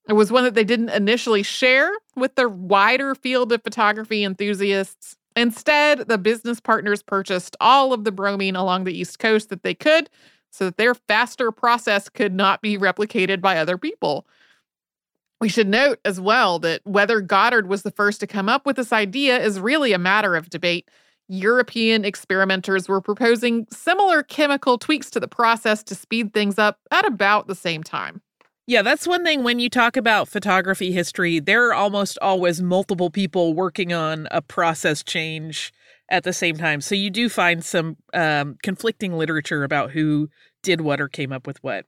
It 0.08 0.14
was 0.14 0.32
one 0.32 0.44
that 0.44 0.54
they 0.54 0.64
didn't 0.64 0.90
initially 0.90 1.44
share 1.44 1.92
with 2.16 2.36
the 2.36 2.50
wider 2.50 3.16
field 3.16 3.52
of 3.52 3.64
photography 3.64 4.24
enthusiasts. 4.24 5.16
Instead, 5.36 6.08
the 6.08 6.18
business 6.18 6.60
partners 6.60 7.02
purchased 7.02 7.56
all 7.60 7.94
of 7.94 8.04
the 8.04 8.12
bromine 8.12 8.56
along 8.56 8.84
the 8.84 8.98
East 8.98 9.20
Coast 9.20 9.50
that 9.50 9.64
they 9.64 9.74
could 9.74 10.10
so 10.52 10.66
that 10.66 10.78
their 10.78 10.96
faster 10.96 11.52
process 11.52 12.10
could 12.10 12.34
not 12.34 12.62
be 12.62 12.78
replicated 12.78 13.42
by 13.42 13.58
other 13.58 13.78
people. 13.78 14.26
We 15.40 15.50
should 15.50 15.70
note 15.70 16.00
as 16.04 16.20
well 16.20 16.60
that 16.60 16.82
whether 16.86 17.22
Goddard 17.22 17.68
was 17.68 17.84
the 17.84 17.92
first 17.92 18.20
to 18.20 18.28
come 18.28 18.50
up 18.50 18.66
with 18.66 18.76
this 18.76 18.92
idea 18.92 19.40
is 19.40 19.60
really 19.60 19.94
a 19.94 20.00
matter 20.00 20.36
of 20.36 20.50
debate. 20.50 20.90
European 21.30 22.04
experimenters 22.04 22.90
were 22.90 23.00
proposing 23.00 23.68
similar 23.72 24.24
chemical 24.24 24.78
tweaks 24.78 25.10
to 25.12 25.20
the 25.20 25.28
process 25.28 25.84
to 25.84 25.96
speed 25.96 26.34
things 26.34 26.58
up 26.58 26.80
at 26.92 27.06
about 27.06 27.48
the 27.48 27.56
same 27.56 27.84
time. 27.84 28.22
Yeah, 28.70 28.84
that's 28.84 29.08
one 29.08 29.24
thing 29.24 29.44
when 29.44 29.58
you 29.58 29.68
talk 29.68 29.98
about 29.98 30.28
photography 30.28 30.92
history, 30.92 31.40
there 31.40 31.68
are 31.70 31.74
almost 31.74 32.20
always 32.22 32.62
multiple 32.62 33.10
people 33.10 33.56
working 33.56 33.94
on 33.94 34.28
a 34.30 34.44
process 34.44 35.02
change 35.02 35.74
at 36.08 36.24
the 36.24 36.34
same 36.34 36.56
time. 36.56 36.80
So 36.80 36.94
you 36.94 37.10
do 37.10 37.30
find 37.30 37.66
some 37.66 37.98
um, 38.14 38.58
conflicting 38.62 39.14
literature 39.14 39.64
about 39.64 39.90
who 39.90 40.30
did 40.62 40.82
what 40.82 41.02
or 41.02 41.08
came 41.08 41.32
up 41.32 41.48
with 41.48 41.58
what. 41.64 41.88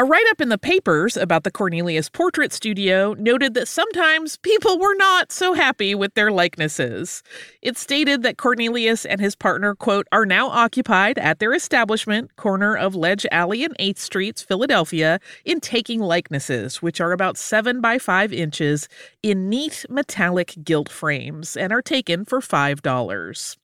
A 0.00 0.04
write 0.04 0.24
up 0.30 0.40
in 0.40 0.48
the 0.48 0.56
papers 0.56 1.14
about 1.14 1.44
the 1.44 1.50
Cornelius 1.50 2.08
Portrait 2.08 2.54
Studio 2.54 3.14
noted 3.18 3.52
that 3.52 3.68
sometimes 3.68 4.38
people 4.38 4.78
were 4.78 4.94
not 4.94 5.30
so 5.30 5.52
happy 5.52 5.94
with 5.94 6.14
their 6.14 6.30
likenesses. 6.30 7.22
It 7.60 7.76
stated 7.76 8.22
that 8.22 8.38
Cornelius 8.38 9.04
and 9.04 9.20
his 9.20 9.36
partner, 9.36 9.74
quote, 9.74 10.06
are 10.10 10.24
now 10.24 10.48
occupied 10.48 11.18
at 11.18 11.38
their 11.38 11.52
establishment, 11.52 12.34
corner 12.36 12.74
of 12.74 12.94
Lodge 12.94 13.26
Alley 13.30 13.62
and 13.62 13.76
8th 13.76 13.98
Streets, 13.98 14.40
Philadelphia, 14.40 15.20
in 15.44 15.60
taking 15.60 16.00
likenesses, 16.00 16.80
which 16.80 16.98
are 16.98 17.12
about 17.12 17.36
7 17.36 17.82
by 17.82 17.98
5 17.98 18.32
inches, 18.32 18.88
in 19.22 19.50
neat 19.50 19.84
metallic 19.90 20.54
gilt 20.64 20.88
frames 20.88 21.58
and 21.58 21.74
are 21.74 21.82
taken 21.82 22.24
for 22.24 22.40
$5. 22.40 23.56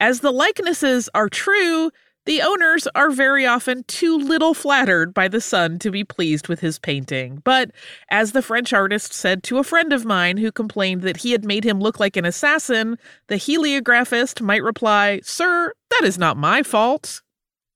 As 0.00 0.20
the 0.20 0.32
likenesses 0.32 1.08
are 1.14 1.28
true, 1.28 1.92
the 2.26 2.42
owners 2.42 2.86
are 2.94 3.10
very 3.10 3.46
often 3.46 3.84
too 3.84 4.18
little 4.18 4.52
flattered 4.52 5.14
by 5.14 5.28
the 5.28 5.40
sun 5.40 5.78
to 5.78 5.90
be 5.90 6.04
pleased 6.04 6.48
with 6.48 6.60
his 6.60 6.78
painting. 6.78 7.40
But 7.44 7.70
as 8.10 8.32
the 8.32 8.42
French 8.42 8.72
artist 8.72 9.12
said 9.12 9.42
to 9.44 9.58
a 9.58 9.64
friend 9.64 9.92
of 9.92 10.04
mine 10.04 10.36
who 10.36 10.52
complained 10.52 11.02
that 11.02 11.18
he 11.18 11.32
had 11.32 11.44
made 11.44 11.64
him 11.64 11.80
look 11.80 11.98
like 11.98 12.16
an 12.16 12.26
assassin, 12.26 12.98
the 13.28 13.36
heliographist 13.36 14.42
might 14.42 14.62
reply, 14.62 15.20
Sir, 15.22 15.72
that 15.90 16.02
is 16.04 16.18
not 16.18 16.36
my 16.36 16.62
fault. 16.62 17.22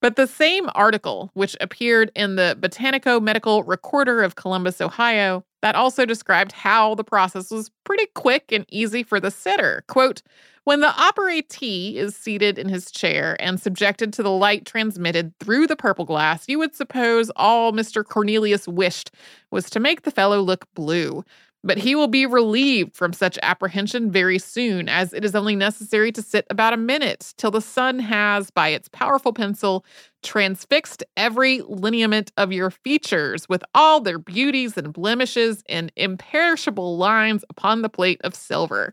But 0.02 0.16
the 0.16 0.26
same 0.26 0.68
article, 0.74 1.30
which 1.34 1.56
appeared 1.60 2.10
in 2.16 2.34
the 2.34 2.58
Botanico 2.60 3.22
Medical 3.22 3.62
Recorder 3.62 4.22
of 4.22 4.34
Columbus, 4.34 4.80
Ohio, 4.80 5.44
that 5.62 5.76
also 5.76 6.04
described 6.04 6.50
how 6.50 6.96
the 6.96 7.04
process 7.04 7.52
was 7.52 7.70
pretty 7.84 8.06
quick 8.16 8.50
and 8.50 8.66
easy 8.68 9.04
for 9.04 9.20
the 9.20 9.30
sitter. 9.30 9.84
Quote, 9.86 10.22
When 10.64 10.78
the 10.78 10.94
operatee 10.96 11.98
is 11.98 12.14
seated 12.14 12.56
in 12.56 12.68
his 12.68 12.92
chair 12.92 13.36
and 13.40 13.60
subjected 13.60 14.12
to 14.12 14.22
the 14.22 14.30
light 14.30 14.64
transmitted 14.64 15.36
through 15.40 15.66
the 15.66 15.74
purple 15.74 16.04
glass, 16.04 16.44
you 16.46 16.56
would 16.60 16.76
suppose 16.76 17.32
all 17.34 17.72
Mr. 17.72 18.04
Cornelius 18.04 18.68
wished 18.68 19.10
was 19.50 19.68
to 19.70 19.80
make 19.80 20.02
the 20.02 20.12
fellow 20.12 20.40
look 20.40 20.72
blue. 20.74 21.24
But 21.64 21.78
he 21.78 21.94
will 21.96 22.08
be 22.08 22.26
relieved 22.26 22.96
from 22.96 23.12
such 23.12 23.38
apprehension 23.42 24.10
very 24.10 24.38
soon, 24.38 24.88
as 24.88 25.12
it 25.12 25.24
is 25.24 25.34
only 25.34 25.56
necessary 25.56 26.12
to 26.12 26.22
sit 26.22 26.44
about 26.48 26.72
a 26.72 26.76
minute 26.76 27.34
till 27.36 27.52
the 27.52 27.60
sun 27.60 27.98
has, 28.00 28.50
by 28.50 28.68
its 28.68 28.88
powerful 28.88 29.32
pencil, 29.32 29.84
transfixed 30.22 31.04
every 31.16 31.60
lineament 31.62 32.32
of 32.36 32.52
your 32.52 32.70
features 32.70 33.48
with 33.48 33.64
all 33.74 34.00
their 34.00 34.18
beauties 34.18 34.76
and 34.76 34.92
blemishes 34.92 35.62
in 35.68 35.90
imperishable 35.96 36.96
lines 36.96 37.44
upon 37.48 37.82
the 37.82 37.88
plate 37.88 38.20
of 38.22 38.34
silver. 38.34 38.92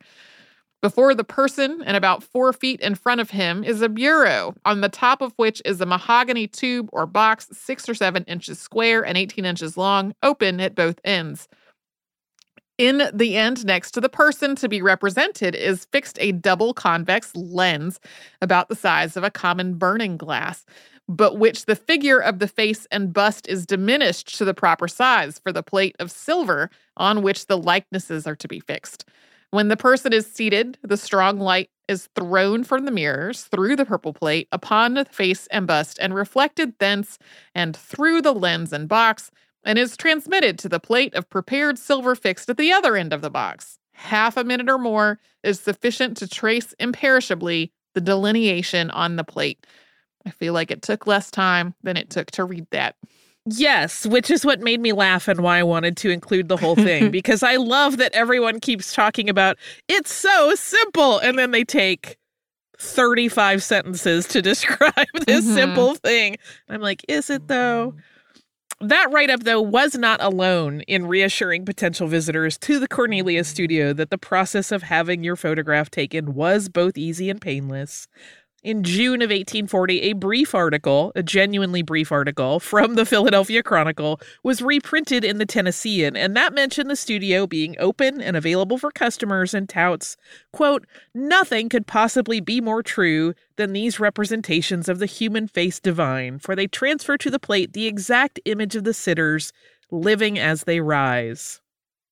Before 0.81 1.13
the 1.13 1.25
person, 1.25 1.81
and 1.85 1.97
about 1.97 2.23
four 2.23 2.53
feet 2.53 2.79
in 2.79 2.95
front 2.95 3.19
of 3.19 3.31
him, 3.31 3.65
is 3.65 3.81
a 3.81 3.89
bureau, 3.89 4.55
on 4.63 4.79
the 4.79 4.87
top 4.87 5.21
of 5.21 5.33
which 5.35 5.61
is 5.65 5.81
a 5.81 5.85
mahogany 5.85 6.47
tube 6.47 6.87
or 6.93 7.05
box 7.05 7.49
six 7.51 7.89
or 7.89 7.93
seven 7.93 8.23
inches 8.25 8.59
square 8.59 9.05
and 9.05 9.17
18 9.17 9.43
inches 9.43 9.75
long, 9.75 10.13
open 10.23 10.61
at 10.61 10.75
both 10.75 10.97
ends. 11.03 11.49
In 12.77 13.09
the 13.13 13.35
end, 13.35 13.65
next 13.65 13.91
to 13.91 13.99
the 13.99 14.07
person 14.07 14.55
to 14.55 14.69
be 14.69 14.81
represented 14.81 15.53
is 15.53 15.85
fixed 15.91 16.17
a 16.21 16.31
double 16.31 16.73
convex 16.73 17.35
lens 17.35 17.99
about 18.41 18.69
the 18.69 18.75
size 18.75 19.17
of 19.17 19.25
a 19.25 19.29
common 19.29 19.73
burning 19.73 20.15
glass, 20.15 20.65
but 21.09 21.37
which 21.37 21.65
the 21.65 21.75
figure 21.75 22.19
of 22.19 22.39
the 22.39 22.47
face 22.47 22.87
and 22.89 23.11
bust 23.11 23.49
is 23.49 23.65
diminished 23.65 24.37
to 24.37 24.45
the 24.45 24.53
proper 24.53 24.87
size 24.87 25.39
for 25.39 25.51
the 25.51 25.61
plate 25.61 25.97
of 25.99 26.09
silver 26.09 26.69
on 26.95 27.21
which 27.21 27.47
the 27.47 27.57
likenesses 27.57 28.25
are 28.25 28.37
to 28.37 28.47
be 28.47 28.61
fixed. 28.61 29.03
When 29.51 29.67
the 29.67 29.77
person 29.77 30.13
is 30.13 30.31
seated, 30.31 30.77
the 30.83 30.97
strong 30.97 31.39
light 31.39 31.69
is 31.87 32.07
thrown 32.15 32.63
from 32.63 32.85
the 32.85 32.91
mirrors 32.91 33.43
through 33.45 33.75
the 33.75 33.85
purple 33.85 34.13
plate 34.13 34.47
upon 34.51 34.93
the 34.93 35.05
face 35.05 35.47
and 35.47 35.65
bust 35.65 35.97
and 35.99 36.13
reflected 36.13 36.73
thence 36.77 37.17
and 37.55 37.75
through 37.75 38.21
the 38.21 38.33
lens 38.33 38.71
and 38.71 38.87
box 38.87 39.31
and 39.65 39.79
is 39.79 39.97
transmitted 39.97 40.59
to 40.59 40.69
the 40.69 40.79
plate 40.79 41.13
of 41.15 41.29
prepared 41.29 41.79
silver 41.79 42.13
fixed 42.13 42.49
at 42.49 42.57
the 42.57 42.71
other 42.71 42.95
end 42.95 43.11
of 43.11 43.21
the 43.21 43.31
box. 43.31 43.79
Half 43.93 44.37
a 44.37 44.43
minute 44.43 44.69
or 44.69 44.77
more 44.77 45.19
is 45.43 45.59
sufficient 45.59 46.15
to 46.17 46.27
trace 46.27 46.73
imperishably 46.79 47.73
the 47.95 48.01
delineation 48.01 48.91
on 48.91 49.15
the 49.15 49.23
plate. 49.23 49.65
I 50.25 50.29
feel 50.29 50.53
like 50.53 50.69
it 50.69 50.83
took 50.83 51.07
less 51.07 51.31
time 51.31 51.73
than 51.81 51.97
it 51.97 52.11
took 52.11 52.29
to 52.31 52.43
read 52.43 52.67
that. 52.69 52.95
Yes, 53.51 54.05
which 54.05 54.29
is 54.29 54.45
what 54.45 54.59
made 54.59 54.79
me 54.79 54.91
laugh 54.91 55.27
and 55.27 55.41
why 55.41 55.59
I 55.59 55.63
wanted 55.63 55.97
to 55.97 56.09
include 56.09 56.49
the 56.49 56.57
whole 56.57 56.75
thing 56.75 57.09
because 57.11 57.41
I 57.41 57.55
love 57.55 57.97
that 57.97 58.13
everyone 58.13 58.59
keeps 58.59 58.93
talking 58.93 59.29
about 59.29 59.57
it's 59.87 60.13
so 60.13 60.53
simple 60.55 61.19
and 61.19 61.37
then 61.37 61.51
they 61.51 61.63
take 61.63 62.17
35 62.77 63.63
sentences 63.63 64.27
to 64.27 64.41
describe 64.43 64.93
this 65.25 65.45
mm-hmm. 65.45 65.55
simple 65.55 65.95
thing. 65.95 66.37
I'm 66.69 66.81
like, 66.81 67.03
is 67.07 67.29
it 67.29 67.47
though? 67.47 67.95
That 68.81 69.11
write 69.11 69.29
up, 69.29 69.43
though, 69.43 69.61
was 69.61 69.95
not 69.95 70.23
alone 70.23 70.81
in 70.81 71.05
reassuring 71.05 71.65
potential 71.65 72.07
visitors 72.07 72.57
to 72.59 72.79
the 72.79 72.87
Cornelia 72.87 73.43
studio 73.43 73.91
that 73.91 74.09
the 74.09 74.17
process 74.17 74.71
of 74.71 74.83
having 74.83 75.21
your 75.21 75.35
photograph 75.35 75.91
taken 75.91 76.33
was 76.33 76.69
both 76.69 76.97
easy 76.97 77.29
and 77.29 77.41
painless. 77.41 78.07
In 78.61 78.83
June 78.83 79.21
of 79.21 79.29
1840, 79.29 80.01
a 80.01 80.13
brief 80.13 80.53
article, 80.53 81.13
a 81.15 81.23
genuinely 81.23 81.81
brief 81.81 82.11
article 82.11 82.59
from 82.59 82.95
the 82.95 83.05
Philadelphia 83.05 83.63
Chronicle, 83.63 84.19
was 84.43 84.61
reprinted 84.61 85.23
in 85.23 85.37
the 85.37 85.45
Tennessean, 85.45 86.17
and 86.17 86.35
that 86.35 86.53
mentioned 86.53 86.89
the 86.89 86.97
studio 86.97 87.47
being 87.47 87.77
open 87.79 88.19
and 88.19 88.35
available 88.35 88.77
for 88.77 88.91
customers 88.91 89.53
and 89.53 89.69
touts, 89.69 90.17
quote, 90.51 90.85
nothing 91.13 91.69
could 91.69 91.87
possibly 91.87 92.41
be 92.41 92.59
more 92.59 92.83
true 92.83 93.33
than 93.55 93.71
these 93.71 93.97
representations 93.97 94.89
of 94.89 94.99
the 94.99 95.05
human 95.05 95.47
face 95.47 95.79
divine, 95.79 96.37
for 96.37 96.53
they 96.53 96.67
transfer 96.67 97.17
to 97.17 97.29
the 97.29 97.39
plate 97.39 97.71
the 97.71 97.87
exact 97.87 98.41
image 98.43 98.75
of 98.75 98.83
the 98.83 98.93
sitters, 98.93 99.53
living 99.89 100.37
as 100.37 100.65
they 100.65 100.81
rise. 100.81 101.61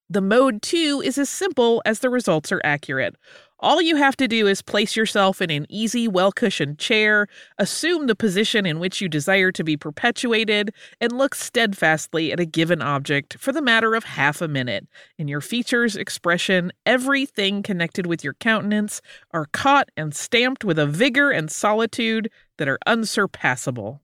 The 0.10 0.22
mode, 0.22 0.62
too, 0.62 1.02
is 1.04 1.18
as 1.18 1.30
simple 1.30 1.82
as 1.86 2.00
the 2.00 2.10
results 2.10 2.52
are 2.54 2.62
accurate. 2.64 3.16
All 3.60 3.82
you 3.82 3.96
have 3.96 4.16
to 4.18 4.28
do 4.28 4.48
is 4.48 4.62
place 4.62 4.96
yourself 4.96 5.42
in 5.42 5.50
an 5.50 5.66
easy, 5.68 6.08
well 6.08 6.32
cushioned 6.32 6.80
chair, 6.80 7.28
assume 7.58 8.08
the 8.08 8.16
position 8.16 8.66
in 8.66 8.80
which 8.80 9.02
you 9.02 9.10
desire 9.10 9.52
to 9.52 9.64
be 9.64 9.76
perpetuated, 9.76 10.74
and 11.02 11.18
look 11.18 11.36
steadfastly 11.36 12.32
at 12.32 12.40
a 12.40 12.46
given 12.46 12.82
object 12.82 13.38
for 13.38 13.52
the 13.52 13.62
matter 13.62 13.96
of 13.96 14.04
half 14.04 14.42
a 14.42 14.48
minute. 14.48 14.88
And 15.20 15.28
your 15.30 15.42
features, 15.42 15.96
expression, 15.96 16.72
everything 16.86 17.62
connected 17.62 18.06
with 18.06 18.24
your 18.24 18.36
countenance 18.36 19.02
are 19.32 19.48
caught 19.52 19.90
and 19.98 20.16
stamped 20.16 20.64
with 20.64 20.80
a 20.80 20.88
vigor 20.88 21.32
and 21.32 21.52
solitude 21.52 22.30
that 22.58 22.70
are 22.70 22.80
unsurpassable. 22.86 24.02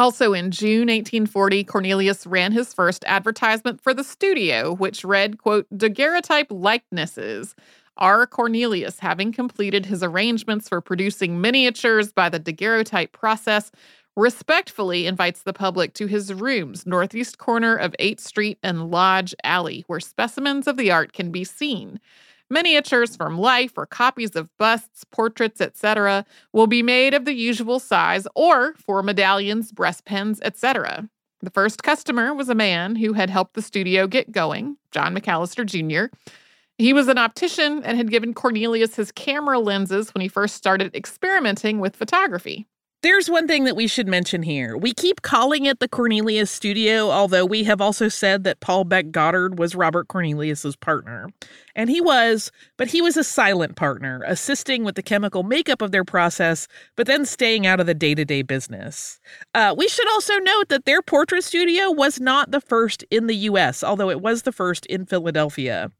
Also 0.00 0.32
in 0.32 0.50
June 0.50 0.88
1840, 0.88 1.62
Cornelius 1.64 2.26
ran 2.26 2.52
his 2.52 2.72
first 2.72 3.04
advertisement 3.06 3.82
for 3.82 3.92
the 3.92 4.02
studio, 4.02 4.72
which 4.72 5.04
read, 5.04 5.36
quote, 5.36 5.66
daguerreotype 5.76 6.46
likenesses 6.48 7.54
R. 7.98 8.26
Cornelius, 8.26 9.00
having 9.00 9.30
completed 9.30 9.84
his 9.84 10.02
arrangements 10.02 10.70
for 10.70 10.80
producing 10.80 11.42
miniatures 11.42 12.14
by 12.14 12.30
the 12.30 12.40
daguerreotype 12.40 13.12
process, 13.12 13.70
respectfully 14.16 15.06
invites 15.06 15.42
the 15.42 15.52
public 15.52 15.92
to 15.92 16.06
his 16.06 16.32
rooms, 16.32 16.86
northeast 16.86 17.36
corner 17.36 17.76
of 17.76 17.94
8th 18.00 18.20
Street 18.20 18.58
and 18.62 18.90
Lodge 18.90 19.34
Alley, 19.44 19.84
where 19.86 20.00
specimens 20.00 20.66
of 20.66 20.78
the 20.78 20.90
art 20.90 21.12
can 21.12 21.30
be 21.30 21.44
seen. 21.44 22.00
Miniatures 22.50 23.14
from 23.14 23.38
life 23.38 23.78
or 23.78 23.86
copies 23.86 24.34
of 24.34 24.50
busts, 24.58 25.04
portraits, 25.04 25.60
etc., 25.60 26.26
will 26.52 26.66
be 26.66 26.82
made 26.82 27.14
of 27.14 27.24
the 27.24 27.34
usual 27.34 27.78
size 27.78 28.26
or 28.34 28.74
for 28.74 29.02
medallions, 29.04 29.70
breastpins, 29.70 30.40
etc. 30.42 31.08
The 31.42 31.50
first 31.50 31.82
customer 31.82 32.34
was 32.34 32.48
a 32.48 32.54
man 32.54 32.96
who 32.96 33.12
had 33.12 33.30
helped 33.30 33.54
the 33.54 33.62
studio 33.62 34.06
get 34.06 34.32
going, 34.32 34.76
John 34.90 35.14
McAllister 35.14 35.64
Jr. 35.64 36.14
He 36.76 36.92
was 36.92 37.08
an 37.08 37.18
optician 37.18 37.82
and 37.84 37.96
had 37.96 38.10
given 38.10 38.34
Cornelius 38.34 38.96
his 38.96 39.12
camera 39.12 39.58
lenses 39.58 40.12
when 40.12 40.22
he 40.22 40.28
first 40.28 40.56
started 40.56 40.96
experimenting 40.96 41.78
with 41.78 41.94
photography. 41.94 42.66
There's 43.02 43.30
one 43.30 43.48
thing 43.48 43.64
that 43.64 43.76
we 43.76 43.86
should 43.86 44.08
mention 44.08 44.42
here. 44.42 44.76
We 44.76 44.92
keep 44.92 45.22
calling 45.22 45.64
it 45.64 45.80
the 45.80 45.88
Cornelius 45.88 46.50
Studio, 46.50 47.10
although 47.10 47.46
we 47.46 47.64
have 47.64 47.80
also 47.80 48.08
said 48.08 48.44
that 48.44 48.60
Paul 48.60 48.84
Beck 48.84 49.10
Goddard 49.10 49.58
was 49.58 49.74
Robert 49.74 50.08
Cornelius's 50.08 50.76
partner. 50.76 51.30
And 51.74 51.88
he 51.88 52.02
was, 52.02 52.52
but 52.76 52.88
he 52.88 53.00
was 53.00 53.16
a 53.16 53.24
silent 53.24 53.74
partner, 53.74 54.22
assisting 54.26 54.84
with 54.84 54.96
the 54.96 55.02
chemical 55.02 55.44
makeup 55.44 55.80
of 55.80 55.92
their 55.92 56.04
process, 56.04 56.68
but 56.94 57.06
then 57.06 57.24
staying 57.24 57.66
out 57.66 57.80
of 57.80 57.86
the 57.86 57.94
day 57.94 58.14
to 58.14 58.26
day 58.26 58.42
business. 58.42 59.18
Uh, 59.54 59.74
we 59.74 59.88
should 59.88 60.08
also 60.10 60.36
note 60.36 60.68
that 60.68 60.84
their 60.84 61.00
portrait 61.00 61.42
studio 61.42 61.90
was 61.90 62.20
not 62.20 62.50
the 62.50 62.60
first 62.60 63.02
in 63.10 63.28
the 63.28 63.36
US, 63.36 63.82
although 63.82 64.10
it 64.10 64.20
was 64.20 64.42
the 64.42 64.52
first 64.52 64.84
in 64.86 65.06
Philadelphia. 65.06 65.90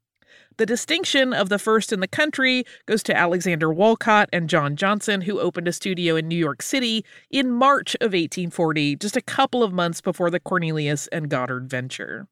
The 0.59 0.67
distinction 0.67 1.33
of 1.33 1.49
the 1.49 1.59
first 1.59 1.93
in 1.93 2.01
the 2.01 2.09
country 2.09 2.65
goes 2.87 3.03
to 3.05 3.17
Alexander 3.17 3.73
Wolcott 3.73 4.29
and 4.33 4.49
John 4.49 4.77
Johnson, 4.77 5.23
who 5.23 5.41
opened 5.41 5.69
a 5.69 5.73
studio 5.73 6.17
in 6.17 6.29
New 6.29 6.37
York 6.37 6.63
City 6.63 7.05
in 7.31 7.51
March 7.51 7.95
of 7.97 8.13
1840, 8.13 8.97
just 8.97 9.17
a 9.17 9.23
couple 9.23 9.63
of 9.63 9.73
months 9.73 10.01
before 10.01 10.31
the 10.31 10.41
Cornelius 10.41 11.07
and 11.09 11.31
Goddard 11.31 11.71
venture. 11.71 12.29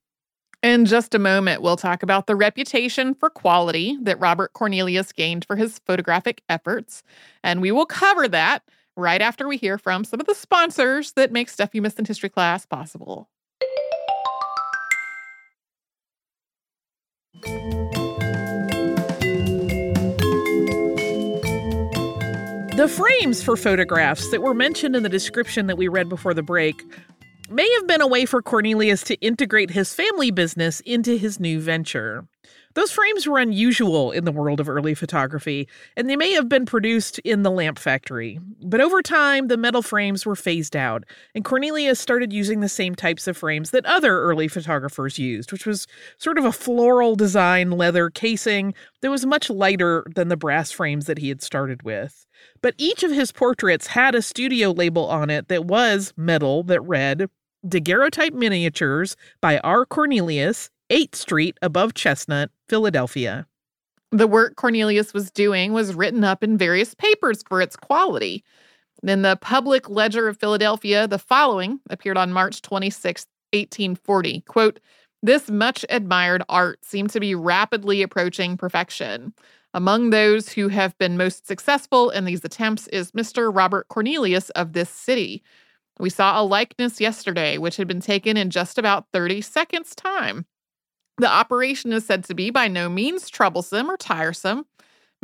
In 0.62 0.86
just 0.86 1.14
a 1.14 1.20
moment, 1.20 1.62
we'll 1.62 1.76
talk 1.76 2.02
about 2.02 2.26
the 2.26 2.34
reputation 2.34 3.14
for 3.14 3.30
quality 3.30 3.96
that 4.02 4.18
Robert 4.18 4.52
Cornelius 4.54 5.12
gained 5.12 5.44
for 5.44 5.54
his 5.54 5.78
photographic 5.86 6.42
efforts. 6.48 7.04
And 7.44 7.62
we 7.62 7.70
will 7.70 7.86
cover 7.86 8.26
that 8.26 8.64
right 8.96 9.22
after 9.22 9.46
we 9.46 9.56
hear 9.56 9.78
from 9.78 10.02
some 10.02 10.18
of 10.18 10.26
the 10.26 10.34
sponsors 10.34 11.12
that 11.12 11.30
make 11.30 11.48
Stuff 11.48 11.70
You 11.74 11.82
Missed 11.82 12.00
in 12.00 12.04
History 12.04 12.28
class 12.28 12.66
possible. 12.66 13.28
The 22.78 22.86
frames 22.86 23.42
for 23.42 23.56
photographs 23.56 24.30
that 24.30 24.40
were 24.40 24.54
mentioned 24.54 24.94
in 24.94 25.02
the 25.02 25.08
description 25.08 25.66
that 25.66 25.76
we 25.76 25.88
read 25.88 26.08
before 26.08 26.32
the 26.32 26.44
break 26.44 26.80
may 27.50 27.68
have 27.74 27.88
been 27.88 28.00
a 28.00 28.06
way 28.06 28.24
for 28.24 28.40
Cornelius 28.40 29.02
to 29.02 29.16
integrate 29.16 29.70
his 29.70 29.92
family 29.92 30.30
business 30.30 30.78
into 30.86 31.16
his 31.16 31.40
new 31.40 31.58
venture. 31.58 32.24
Those 32.78 32.92
frames 32.92 33.26
were 33.26 33.40
unusual 33.40 34.12
in 34.12 34.24
the 34.24 34.30
world 34.30 34.60
of 34.60 34.68
early 34.68 34.94
photography, 34.94 35.66
and 35.96 36.08
they 36.08 36.14
may 36.14 36.30
have 36.34 36.48
been 36.48 36.64
produced 36.64 37.18
in 37.18 37.42
the 37.42 37.50
lamp 37.50 37.76
factory. 37.76 38.38
But 38.62 38.80
over 38.80 39.02
time, 39.02 39.48
the 39.48 39.56
metal 39.56 39.82
frames 39.82 40.24
were 40.24 40.36
phased 40.36 40.76
out, 40.76 41.02
and 41.34 41.44
Cornelius 41.44 41.98
started 41.98 42.32
using 42.32 42.60
the 42.60 42.68
same 42.68 42.94
types 42.94 43.26
of 43.26 43.36
frames 43.36 43.72
that 43.72 43.84
other 43.84 44.20
early 44.20 44.46
photographers 44.46 45.18
used, 45.18 45.50
which 45.50 45.66
was 45.66 45.88
sort 46.18 46.38
of 46.38 46.44
a 46.44 46.52
floral 46.52 47.16
design 47.16 47.72
leather 47.72 48.10
casing 48.10 48.74
that 49.00 49.10
was 49.10 49.26
much 49.26 49.50
lighter 49.50 50.06
than 50.14 50.28
the 50.28 50.36
brass 50.36 50.70
frames 50.70 51.06
that 51.06 51.18
he 51.18 51.30
had 51.30 51.42
started 51.42 51.82
with. 51.82 52.26
But 52.62 52.76
each 52.78 53.02
of 53.02 53.10
his 53.10 53.32
portraits 53.32 53.88
had 53.88 54.14
a 54.14 54.22
studio 54.22 54.70
label 54.70 55.08
on 55.08 55.30
it 55.30 55.48
that 55.48 55.64
was 55.64 56.12
metal 56.16 56.62
that 56.62 56.82
read 56.82 57.28
Daguerreotype 57.66 58.34
Miniatures 58.34 59.16
by 59.40 59.58
R. 59.64 59.84
Cornelius, 59.84 60.70
8th 60.90 61.14
Street 61.14 61.58
above 61.60 61.94
Chestnut, 61.94 62.50
Philadelphia. 62.68 63.46
The 64.10 64.26
work 64.26 64.56
Cornelius 64.56 65.12
was 65.12 65.30
doing 65.30 65.72
was 65.74 65.94
written 65.94 66.24
up 66.24 66.42
in 66.42 66.56
various 66.56 66.94
papers 66.94 67.42
for 67.46 67.60
its 67.60 67.76
quality. 67.76 68.42
In 69.02 69.22
the 69.22 69.36
Public 69.40 69.90
Ledger 69.90 70.28
of 70.28 70.38
Philadelphia, 70.38 71.06
the 71.06 71.18
following 71.18 71.80
appeared 71.90 72.16
on 72.16 72.32
March 72.32 72.62
26, 72.62 73.26
1840. 73.52 74.40
Quote, 74.42 74.80
this 75.22 75.50
much 75.50 75.84
admired 75.90 76.42
art 76.48 76.84
seemed 76.84 77.10
to 77.10 77.20
be 77.20 77.34
rapidly 77.34 78.02
approaching 78.02 78.56
perfection. 78.56 79.34
Among 79.74 80.10
those 80.10 80.48
who 80.50 80.68
have 80.68 80.96
been 80.98 81.16
most 81.16 81.46
successful 81.46 82.10
in 82.10 82.24
these 82.24 82.44
attempts 82.44 82.86
is 82.88 83.12
Mr. 83.12 83.54
Robert 83.54 83.88
Cornelius 83.88 84.48
of 84.50 84.72
this 84.72 84.88
city. 84.88 85.42
We 85.98 86.08
saw 86.08 86.40
a 86.40 86.44
likeness 86.44 87.00
yesterday, 87.00 87.58
which 87.58 87.76
had 87.76 87.88
been 87.88 88.00
taken 88.00 88.36
in 88.36 88.50
just 88.50 88.78
about 88.78 89.06
30 89.12 89.40
seconds' 89.42 89.94
time. 89.94 90.46
The 91.18 91.30
operation 91.30 91.92
is 91.92 92.06
said 92.06 92.24
to 92.24 92.34
be 92.34 92.50
by 92.50 92.68
no 92.68 92.88
means 92.88 93.28
troublesome 93.28 93.90
or 93.90 93.96
tiresome. 93.96 94.66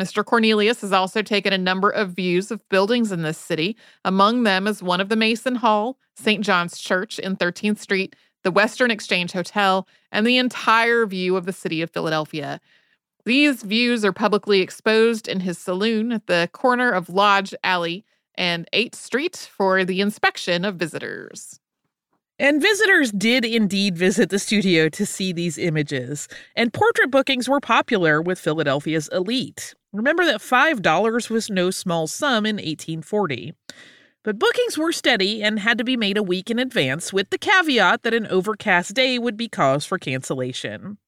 Mr. 0.01 0.25
Cornelius 0.25 0.81
has 0.81 0.93
also 0.93 1.23
taken 1.23 1.53
a 1.53 1.59
number 1.59 1.89
of 1.89 2.11
views 2.11 2.51
of 2.51 2.69
buildings 2.69 3.13
in 3.13 3.23
this 3.23 3.39
city. 3.39 3.77
Among 4.05 4.43
them 4.43 4.67
is 4.67 4.83
one 4.83 5.01
of 5.01 5.09
the 5.09 5.15
Mason 5.15 5.55
Hall, 5.55 5.99
St. 6.17 6.45
John's 6.45 6.79
Church 6.79 7.21
in 7.21 7.37
13th 7.37 7.79
Street, 7.79 8.17
the 8.43 8.51
Western 8.51 8.91
Exchange 8.91 9.31
Hotel, 9.31 9.87
and 10.11 10.27
the 10.27 10.37
entire 10.37 11.07
view 11.07 11.37
of 11.37 11.47
the 11.47 11.53
city 11.53 11.81
of 11.81 11.91
Philadelphia. 11.91 12.61
These 13.25 13.63
views 13.63 14.05
are 14.05 14.13
publicly 14.13 14.61
exposed 14.63 15.29
in 15.29 15.41
his 15.41 15.59
saloon 15.59 16.11
at 16.11 16.27
the 16.27 16.51
corner 16.53 16.91
of 16.91 17.09
Lodge 17.09 17.55
Alley 17.63 18.05
and 18.35 18.69
8th 18.73 18.97
Street 18.97 19.37
for 19.37 19.85
the 19.85 20.01
inspection 20.01 20.65
of 20.65 20.75
visitors. 20.75 21.61
And 22.39 22.61
visitors 22.61 23.13
did 23.13 23.45
indeed 23.45 23.97
visit 23.97 24.29
the 24.29 24.41
studio 24.41 24.89
to 24.89 25.07
see 25.07 25.33
these 25.33 25.57
images, 25.57 26.27
and 26.57 26.73
portrait 26.73 27.13
bookings 27.13 27.49
were 27.49 27.61
popular 27.61 28.21
with 28.21 28.41
Philadelphia's 28.41 29.09
elite. 29.13 29.73
Remember 29.93 30.25
that 30.25 30.41
$5 30.41 31.31
was 31.31 31.49
no 31.49 31.71
small 31.71 32.09
sum 32.09 32.45
in 32.45 32.57
1840. 32.57 33.53
But 34.25 34.41
bookings 34.41 34.77
were 34.77 34.91
steady 34.91 35.45
and 35.45 35.61
had 35.61 35.79
to 35.79 35.85
be 35.85 35.97
made 35.97 36.17
a 36.17 36.25
week 36.25 36.51
in 36.51 36.59
advance, 36.59 37.13
with 37.13 37.31
the 37.31 37.39
caveat 37.39 38.03
that 38.03 38.15
an 38.15 38.27
overcast 38.27 38.95
day 38.95 39.17
would 39.17 39.37
be 39.37 39.49
cause 39.49 39.85
for 39.85 39.97
cancellation. 39.97 40.99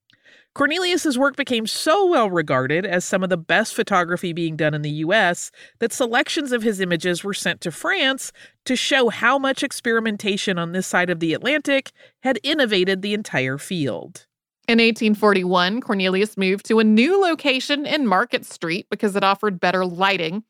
Cornelius's 0.56 1.18
work 1.18 1.36
became 1.36 1.66
so 1.66 2.06
well 2.06 2.30
regarded 2.30 2.86
as 2.86 3.04
some 3.04 3.22
of 3.22 3.28
the 3.28 3.36
best 3.36 3.74
photography 3.74 4.32
being 4.32 4.56
done 4.56 4.72
in 4.72 4.80
the 4.80 5.04
US 5.04 5.50
that 5.80 5.92
selections 5.92 6.50
of 6.50 6.62
his 6.62 6.80
images 6.80 7.22
were 7.22 7.34
sent 7.34 7.60
to 7.60 7.70
France 7.70 8.32
to 8.64 8.74
show 8.74 9.10
how 9.10 9.38
much 9.38 9.62
experimentation 9.62 10.56
on 10.56 10.72
this 10.72 10.86
side 10.86 11.10
of 11.10 11.20
the 11.20 11.34
Atlantic 11.34 11.92
had 12.22 12.40
innovated 12.42 13.02
the 13.02 13.12
entire 13.12 13.58
field. 13.58 14.24
In 14.66 14.78
1841, 14.78 15.82
Cornelius 15.82 16.38
moved 16.38 16.64
to 16.68 16.78
a 16.78 16.84
new 16.84 17.20
location 17.20 17.84
in 17.84 18.06
Market 18.06 18.46
Street 18.46 18.86
because 18.88 19.14
it 19.14 19.22
offered 19.22 19.60
better 19.60 19.84
lighting. 19.84 20.42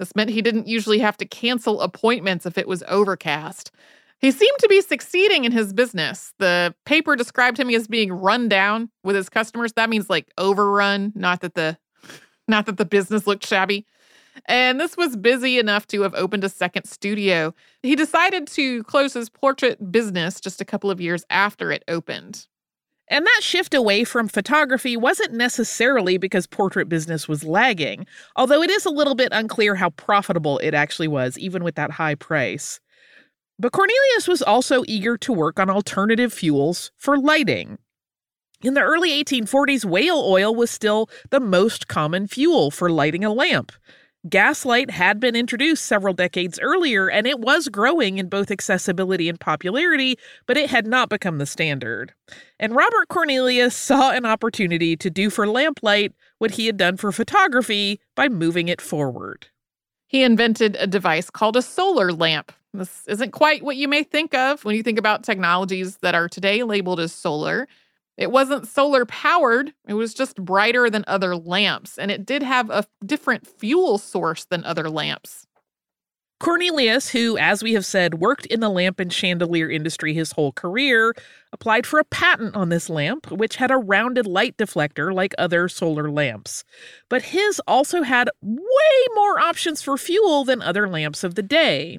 This 0.00 0.16
meant 0.16 0.30
he 0.30 0.42
didn't 0.42 0.66
usually 0.66 0.98
have 0.98 1.16
to 1.18 1.26
cancel 1.26 1.80
appointments 1.80 2.44
if 2.44 2.58
it 2.58 2.66
was 2.66 2.82
overcast. 2.88 3.70
He 4.24 4.30
seemed 4.30 4.56
to 4.60 4.68
be 4.68 4.80
succeeding 4.80 5.44
in 5.44 5.52
his 5.52 5.74
business. 5.74 6.32
The 6.38 6.74
paper 6.86 7.14
described 7.14 7.60
him 7.60 7.68
as 7.68 7.86
being 7.86 8.10
run 8.10 8.48
down 8.48 8.88
with 9.02 9.16
his 9.16 9.28
customers. 9.28 9.74
That 9.74 9.90
means 9.90 10.08
like 10.08 10.32
overrun, 10.38 11.12
not 11.14 11.42
that 11.42 11.52
the 11.52 11.76
not 12.48 12.64
that 12.64 12.78
the 12.78 12.86
business 12.86 13.26
looked 13.26 13.46
shabby. 13.46 13.84
And 14.46 14.80
this 14.80 14.96
was 14.96 15.14
busy 15.14 15.58
enough 15.58 15.86
to 15.88 16.00
have 16.00 16.14
opened 16.14 16.42
a 16.42 16.48
second 16.48 16.84
studio. 16.84 17.54
He 17.82 17.94
decided 17.94 18.46
to 18.46 18.82
close 18.84 19.12
his 19.12 19.28
portrait 19.28 19.92
business 19.92 20.40
just 20.40 20.62
a 20.62 20.64
couple 20.64 20.90
of 20.90 21.02
years 21.02 21.26
after 21.28 21.70
it 21.70 21.84
opened. 21.86 22.46
And 23.08 23.26
that 23.26 23.40
shift 23.42 23.74
away 23.74 24.04
from 24.04 24.28
photography 24.28 24.96
wasn't 24.96 25.34
necessarily 25.34 26.16
because 26.16 26.46
portrait 26.46 26.88
business 26.88 27.28
was 27.28 27.44
lagging, 27.44 28.06
although 28.36 28.62
it 28.62 28.70
is 28.70 28.86
a 28.86 28.90
little 28.90 29.14
bit 29.14 29.28
unclear 29.32 29.74
how 29.74 29.90
profitable 29.90 30.56
it 30.60 30.72
actually 30.72 31.08
was, 31.08 31.38
even 31.38 31.62
with 31.62 31.74
that 31.74 31.90
high 31.90 32.14
price. 32.14 32.80
But 33.58 33.72
Cornelius 33.72 34.26
was 34.26 34.42
also 34.42 34.82
eager 34.86 35.16
to 35.18 35.32
work 35.32 35.58
on 35.60 35.70
alternative 35.70 36.32
fuels 36.32 36.90
for 36.96 37.16
lighting. 37.16 37.78
In 38.62 38.74
the 38.74 38.80
early 38.80 39.10
1840s, 39.22 39.84
whale 39.84 40.24
oil 40.26 40.54
was 40.54 40.70
still 40.70 41.08
the 41.30 41.40
most 41.40 41.86
common 41.86 42.26
fuel 42.26 42.70
for 42.70 42.90
lighting 42.90 43.24
a 43.24 43.32
lamp. 43.32 43.72
Gaslight 44.26 44.90
had 44.90 45.20
been 45.20 45.36
introduced 45.36 45.84
several 45.84 46.14
decades 46.14 46.58
earlier, 46.58 47.10
and 47.10 47.26
it 47.26 47.40
was 47.40 47.68
growing 47.68 48.16
in 48.16 48.30
both 48.30 48.50
accessibility 48.50 49.28
and 49.28 49.38
popularity, 49.38 50.18
but 50.46 50.56
it 50.56 50.70
had 50.70 50.86
not 50.86 51.10
become 51.10 51.36
the 51.36 51.44
standard. 51.44 52.14
And 52.58 52.74
Robert 52.74 53.08
Cornelius 53.08 53.76
saw 53.76 54.12
an 54.12 54.24
opportunity 54.24 54.96
to 54.96 55.10
do 55.10 55.28
for 55.28 55.46
lamplight 55.46 56.14
what 56.38 56.52
he 56.52 56.64
had 56.64 56.78
done 56.78 56.96
for 56.96 57.12
photography 57.12 58.00
by 58.14 58.30
moving 58.30 58.68
it 58.68 58.80
forward. 58.80 59.48
He 60.06 60.22
invented 60.22 60.76
a 60.80 60.86
device 60.86 61.28
called 61.28 61.56
a 61.56 61.62
solar 61.62 62.10
lamp. 62.10 62.50
This 62.74 63.06
isn't 63.06 63.30
quite 63.30 63.62
what 63.62 63.76
you 63.76 63.86
may 63.86 64.02
think 64.02 64.34
of 64.34 64.64
when 64.64 64.74
you 64.74 64.82
think 64.82 64.98
about 64.98 65.22
technologies 65.22 65.98
that 65.98 66.16
are 66.16 66.28
today 66.28 66.64
labeled 66.64 66.98
as 66.98 67.12
solar. 67.12 67.68
It 68.16 68.32
wasn't 68.32 68.66
solar 68.66 69.06
powered, 69.06 69.72
it 69.86 69.94
was 69.94 70.12
just 70.12 70.36
brighter 70.36 70.90
than 70.90 71.04
other 71.06 71.36
lamps, 71.36 71.98
and 71.98 72.10
it 72.10 72.26
did 72.26 72.42
have 72.42 72.70
a 72.70 72.86
different 73.04 73.46
fuel 73.46 73.98
source 73.98 74.44
than 74.44 74.64
other 74.64 74.90
lamps. 74.90 75.46
Cornelius, 76.40 77.10
who, 77.10 77.38
as 77.38 77.62
we 77.62 77.74
have 77.74 77.86
said, 77.86 78.14
worked 78.14 78.44
in 78.46 78.60
the 78.60 78.68
lamp 78.68 79.00
and 79.00 79.12
chandelier 79.12 79.70
industry 79.70 80.12
his 80.12 80.32
whole 80.32 80.52
career, 80.52 81.14
applied 81.52 81.86
for 81.86 81.98
a 81.98 82.04
patent 82.04 82.54
on 82.54 82.68
this 82.68 82.90
lamp, 82.90 83.30
which 83.30 83.56
had 83.56 83.70
a 83.70 83.78
rounded 83.78 84.26
light 84.26 84.56
deflector 84.56 85.14
like 85.14 85.34
other 85.38 85.68
solar 85.68 86.10
lamps. 86.10 86.64
But 87.08 87.22
his 87.22 87.60
also 87.66 88.02
had 88.02 88.28
way 88.42 89.06
more 89.14 89.38
options 89.38 89.80
for 89.80 89.96
fuel 89.96 90.44
than 90.44 90.60
other 90.60 90.88
lamps 90.88 91.24
of 91.24 91.34
the 91.34 91.42
day. 91.42 91.98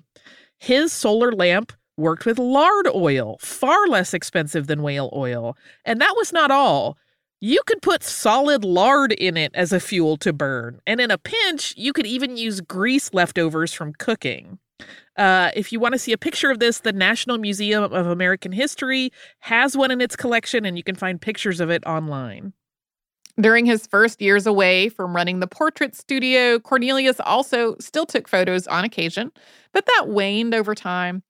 His 0.60 0.91
solar 0.91 1.32
lamp 1.32 1.74
worked 1.98 2.26
with 2.26 2.39
lard 2.39 2.88
oil, 2.94 3.38
far 3.39 3.88
less 3.88 4.13
expensive 4.13 4.68
than 4.68 4.82
whale 4.82 5.10
oil. 5.13 5.58
And 5.86 6.02
that 6.02 6.15
was 6.18 6.34
not 6.34 6.52
all. 6.52 6.98
You 7.41 7.60
could 7.65 7.82
put 7.82 8.04
solid 8.04 8.63
lard 8.63 9.12
in 9.12 9.38
it 9.38 9.52
as 9.54 9.72
a 9.72 9.80
fuel 9.80 10.18
to 10.18 10.34
burn, 10.34 10.80
and 10.88 11.00
in 11.00 11.12
a 11.12 11.18
pinch, 11.18 11.74
you 11.78 11.94
could 11.94 12.08
even 12.08 12.38
use 12.38 12.62
grease 12.62 13.13
leftovers 13.13 13.74
from 13.74 13.94
cooking. 13.94 14.58
Uh, 15.18 15.52
if 15.56 15.72
you 15.72 15.80
want 15.80 15.94
to 15.94 16.00
see 16.00 16.12
a 16.12 16.18
picture 16.18 16.50
of 16.50 16.60
this, 16.60 16.80
the 16.80 16.94
National 16.94 17.38
Museum 17.38 17.84
of 17.84 18.08
American 18.08 18.52
History 18.52 19.12
has 19.39 19.78
one 19.78 19.91
in 19.91 20.02
its 20.02 20.15
collection, 20.15 20.65
and 20.65 20.78
you 20.78 20.84
can 20.84 20.96
find 20.96 21.22
pictures 21.22 21.60
of 21.60 21.70
it 21.70 21.86
online. 21.86 22.54
During 23.39 23.65
his 23.65 23.86
first 23.86 24.21
years 24.21 24.48
away 24.48 24.88
from 24.88 25.15
running 25.15 25.39
the 25.39 25.48
portrait 25.48 25.95
studio, 25.95 26.58
Cornelius 26.60 27.19
also 27.19 27.76
still 27.80 28.06
took 28.06 28.30
photos 28.30 28.65
on 28.67 28.86
occasion, 28.86 29.32
but 29.74 29.86
that 29.86 30.08
waned 30.08 30.54
over 30.54 30.74
time. 30.74 31.21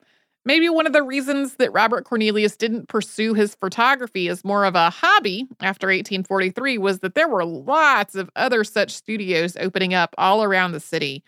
Maybe 0.48 0.70
one 0.70 0.86
of 0.86 0.94
the 0.94 1.02
reasons 1.02 1.56
that 1.56 1.74
Robert 1.74 2.06
Cornelius 2.06 2.56
didn't 2.56 2.88
pursue 2.88 3.34
his 3.34 3.56
photography 3.56 4.30
as 4.30 4.46
more 4.46 4.66
of 4.66 4.76
a 4.76 4.92
hobby 4.92 5.48
after 5.60 5.88
1843 5.88 6.78
was 6.78 7.00
that 7.00 7.16
there 7.16 7.28
were 7.28 7.44
lots 7.44 8.14
of 8.14 8.30
other 8.36 8.64
such 8.64 8.92
studios 8.94 9.58
opening 9.60 9.96
up 9.96 10.14
all 10.20 10.44
around 10.44 10.74
the 10.74 10.80
city. 10.80 11.24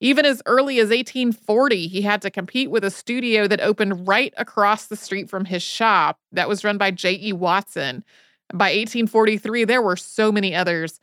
Even 0.00 0.26
as 0.26 0.42
early 0.44 0.78
as 0.78 0.90
1840, 0.90 1.88
he 1.88 2.02
had 2.02 2.20
to 2.20 2.30
compete 2.30 2.70
with 2.70 2.84
a 2.84 2.90
studio 2.90 3.48
that 3.48 3.62
opened 3.62 4.06
right 4.06 4.34
across 4.36 4.86
the 4.86 4.96
street 4.96 5.30
from 5.30 5.46
his 5.46 5.62
shop 5.62 6.20
that 6.30 6.48
was 6.48 6.62
run 6.62 6.76
by 6.76 6.90
J.E. 6.90 7.32
Watson. 7.32 8.04
By 8.52 8.66
1843, 8.66 9.64
there 9.64 9.82
were 9.82 9.96
so 9.96 10.32
many 10.32 10.54
others. 10.54 11.00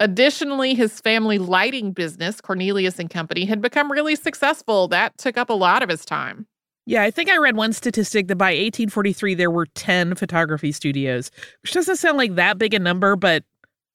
Additionally, 0.00 0.74
his 0.74 1.00
family 1.00 1.38
lighting 1.38 1.92
business, 1.92 2.40
Cornelius 2.40 2.98
and 2.98 3.10
Company, 3.10 3.44
had 3.44 3.60
become 3.60 3.90
really 3.90 4.16
successful. 4.16 4.88
That 4.88 5.16
took 5.18 5.36
up 5.36 5.50
a 5.50 5.54
lot 5.54 5.82
of 5.82 5.88
his 5.88 6.04
time. 6.04 6.46
Yeah, 6.86 7.02
I 7.02 7.10
think 7.10 7.28
I 7.28 7.36
read 7.36 7.56
one 7.56 7.74
statistic 7.74 8.28
that 8.28 8.36
by 8.36 8.52
1843 8.52 9.34
there 9.34 9.50
were 9.50 9.66
10 9.66 10.14
photography 10.14 10.72
studios, 10.72 11.30
which 11.62 11.72
doesn't 11.72 11.96
sound 11.96 12.16
like 12.16 12.36
that 12.36 12.56
big 12.56 12.72
a 12.72 12.78
number, 12.78 13.14
but 13.14 13.44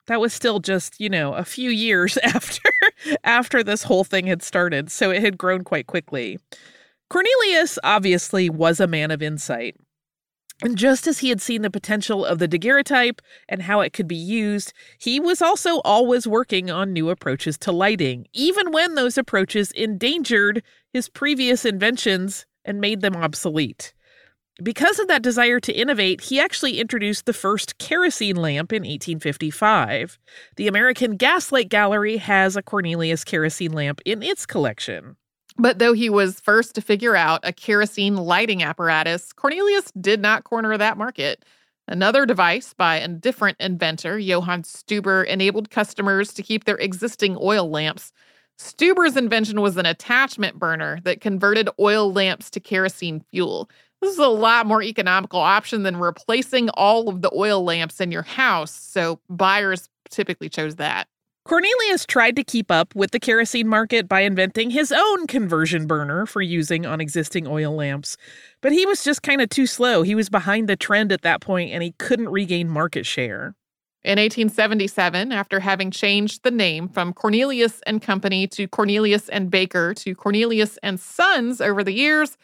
that 0.06 0.20
was 0.20 0.32
still 0.32 0.60
just, 0.60 1.00
you 1.00 1.08
know, 1.08 1.34
a 1.34 1.44
few 1.44 1.70
years 1.70 2.16
after 2.22 2.62
after 3.24 3.64
this 3.64 3.82
whole 3.82 4.04
thing 4.04 4.26
had 4.26 4.42
started, 4.42 4.92
so 4.92 5.10
it 5.10 5.22
had 5.22 5.38
grown 5.38 5.64
quite 5.64 5.88
quickly. 5.88 6.38
Cornelius 7.10 7.78
obviously 7.82 8.48
was 8.48 8.78
a 8.78 8.86
man 8.86 9.10
of 9.10 9.22
insight. 9.22 9.76
And 10.62 10.78
just 10.78 11.06
as 11.06 11.18
he 11.18 11.30
had 11.30 11.42
seen 11.42 11.62
the 11.62 11.70
potential 11.70 12.24
of 12.24 12.38
the 12.38 12.46
daguerreotype 12.46 13.20
and 13.48 13.62
how 13.62 13.80
it 13.80 13.92
could 13.92 14.06
be 14.06 14.16
used, 14.16 14.72
he 14.98 15.18
was 15.18 15.42
also 15.42 15.80
always 15.80 16.26
working 16.26 16.70
on 16.70 16.92
new 16.92 17.10
approaches 17.10 17.58
to 17.58 17.72
lighting, 17.72 18.26
even 18.32 18.70
when 18.70 18.94
those 18.94 19.18
approaches 19.18 19.72
endangered 19.72 20.62
his 20.92 21.08
previous 21.08 21.64
inventions 21.64 22.46
and 22.64 22.80
made 22.80 23.00
them 23.00 23.16
obsolete. 23.16 23.92
Because 24.62 25.00
of 25.00 25.08
that 25.08 25.22
desire 25.22 25.58
to 25.58 25.72
innovate, 25.72 26.20
he 26.20 26.38
actually 26.38 26.78
introduced 26.78 27.26
the 27.26 27.32
first 27.32 27.78
kerosene 27.78 28.36
lamp 28.36 28.72
in 28.72 28.82
1855. 28.82 30.16
The 30.56 30.68
American 30.68 31.16
Gaslight 31.16 31.68
Gallery 31.68 32.18
has 32.18 32.54
a 32.54 32.62
Cornelius 32.62 33.24
kerosene 33.24 33.72
lamp 33.72 34.00
in 34.04 34.22
its 34.22 34.46
collection. 34.46 35.16
But 35.56 35.78
though 35.78 35.92
he 35.92 36.10
was 36.10 36.40
first 36.40 36.74
to 36.74 36.80
figure 36.80 37.14
out 37.14 37.40
a 37.44 37.52
kerosene 37.52 38.16
lighting 38.16 38.62
apparatus, 38.62 39.32
Cornelius 39.32 39.92
did 39.92 40.20
not 40.20 40.44
corner 40.44 40.76
that 40.76 40.98
market. 40.98 41.44
Another 41.86 42.26
device 42.26 42.72
by 42.74 42.96
a 42.96 43.08
different 43.08 43.58
inventor, 43.60 44.18
Johann 44.18 44.62
Stuber, 44.62 45.24
enabled 45.26 45.70
customers 45.70 46.32
to 46.34 46.42
keep 46.42 46.64
their 46.64 46.78
existing 46.78 47.36
oil 47.40 47.70
lamps. 47.70 48.12
Stuber's 48.58 49.16
invention 49.16 49.60
was 49.60 49.76
an 49.76 49.86
attachment 49.86 50.58
burner 50.58 51.00
that 51.04 51.20
converted 51.20 51.68
oil 51.78 52.12
lamps 52.12 52.50
to 52.50 52.60
kerosene 52.60 53.20
fuel. 53.30 53.68
This 54.00 54.12
is 54.12 54.18
a 54.18 54.28
lot 54.28 54.66
more 54.66 54.82
economical 54.82 55.40
option 55.40 55.82
than 55.82 55.96
replacing 55.96 56.70
all 56.70 57.08
of 57.08 57.22
the 57.22 57.30
oil 57.34 57.62
lamps 57.64 58.00
in 58.00 58.10
your 58.10 58.22
house, 58.22 58.72
so 58.72 59.20
buyers 59.28 59.88
typically 60.08 60.48
chose 60.48 60.76
that. 60.76 61.08
Cornelius 61.44 62.06
tried 62.06 62.36
to 62.36 62.42
keep 62.42 62.70
up 62.70 62.94
with 62.94 63.10
the 63.10 63.20
kerosene 63.20 63.68
market 63.68 64.08
by 64.08 64.20
inventing 64.20 64.70
his 64.70 64.90
own 64.90 65.26
conversion 65.26 65.86
burner 65.86 66.24
for 66.24 66.40
using 66.40 66.86
on 66.86 67.02
existing 67.02 67.46
oil 67.46 67.76
lamps. 67.76 68.16
But 68.62 68.72
he 68.72 68.86
was 68.86 69.04
just 69.04 69.22
kind 69.22 69.42
of 69.42 69.50
too 69.50 69.66
slow. 69.66 70.00
He 70.00 70.14
was 70.14 70.30
behind 70.30 70.70
the 70.70 70.76
trend 70.76 71.12
at 71.12 71.20
that 71.20 71.42
point 71.42 71.70
and 71.70 71.82
he 71.82 71.92
couldn't 71.98 72.30
regain 72.30 72.70
market 72.70 73.04
share. 73.04 73.54
In 74.02 74.18
1877, 74.18 75.32
after 75.32 75.60
having 75.60 75.90
changed 75.90 76.44
the 76.44 76.50
name 76.50 76.88
from 76.88 77.12
Cornelius 77.12 77.82
and 77.86 78.00
Company 78.00 78.46
to 78.48 78.66
Cornelius 78.66 79.28
and 79.28 79.50
Baker 79.50 79.92
to 79.94 80.14
Cornelius 80.14 80.78
and 80.82 80.98
Sons 80.98 81.60
over 81.60 81.84
the 81.84 81.92
years, 81.92 82.38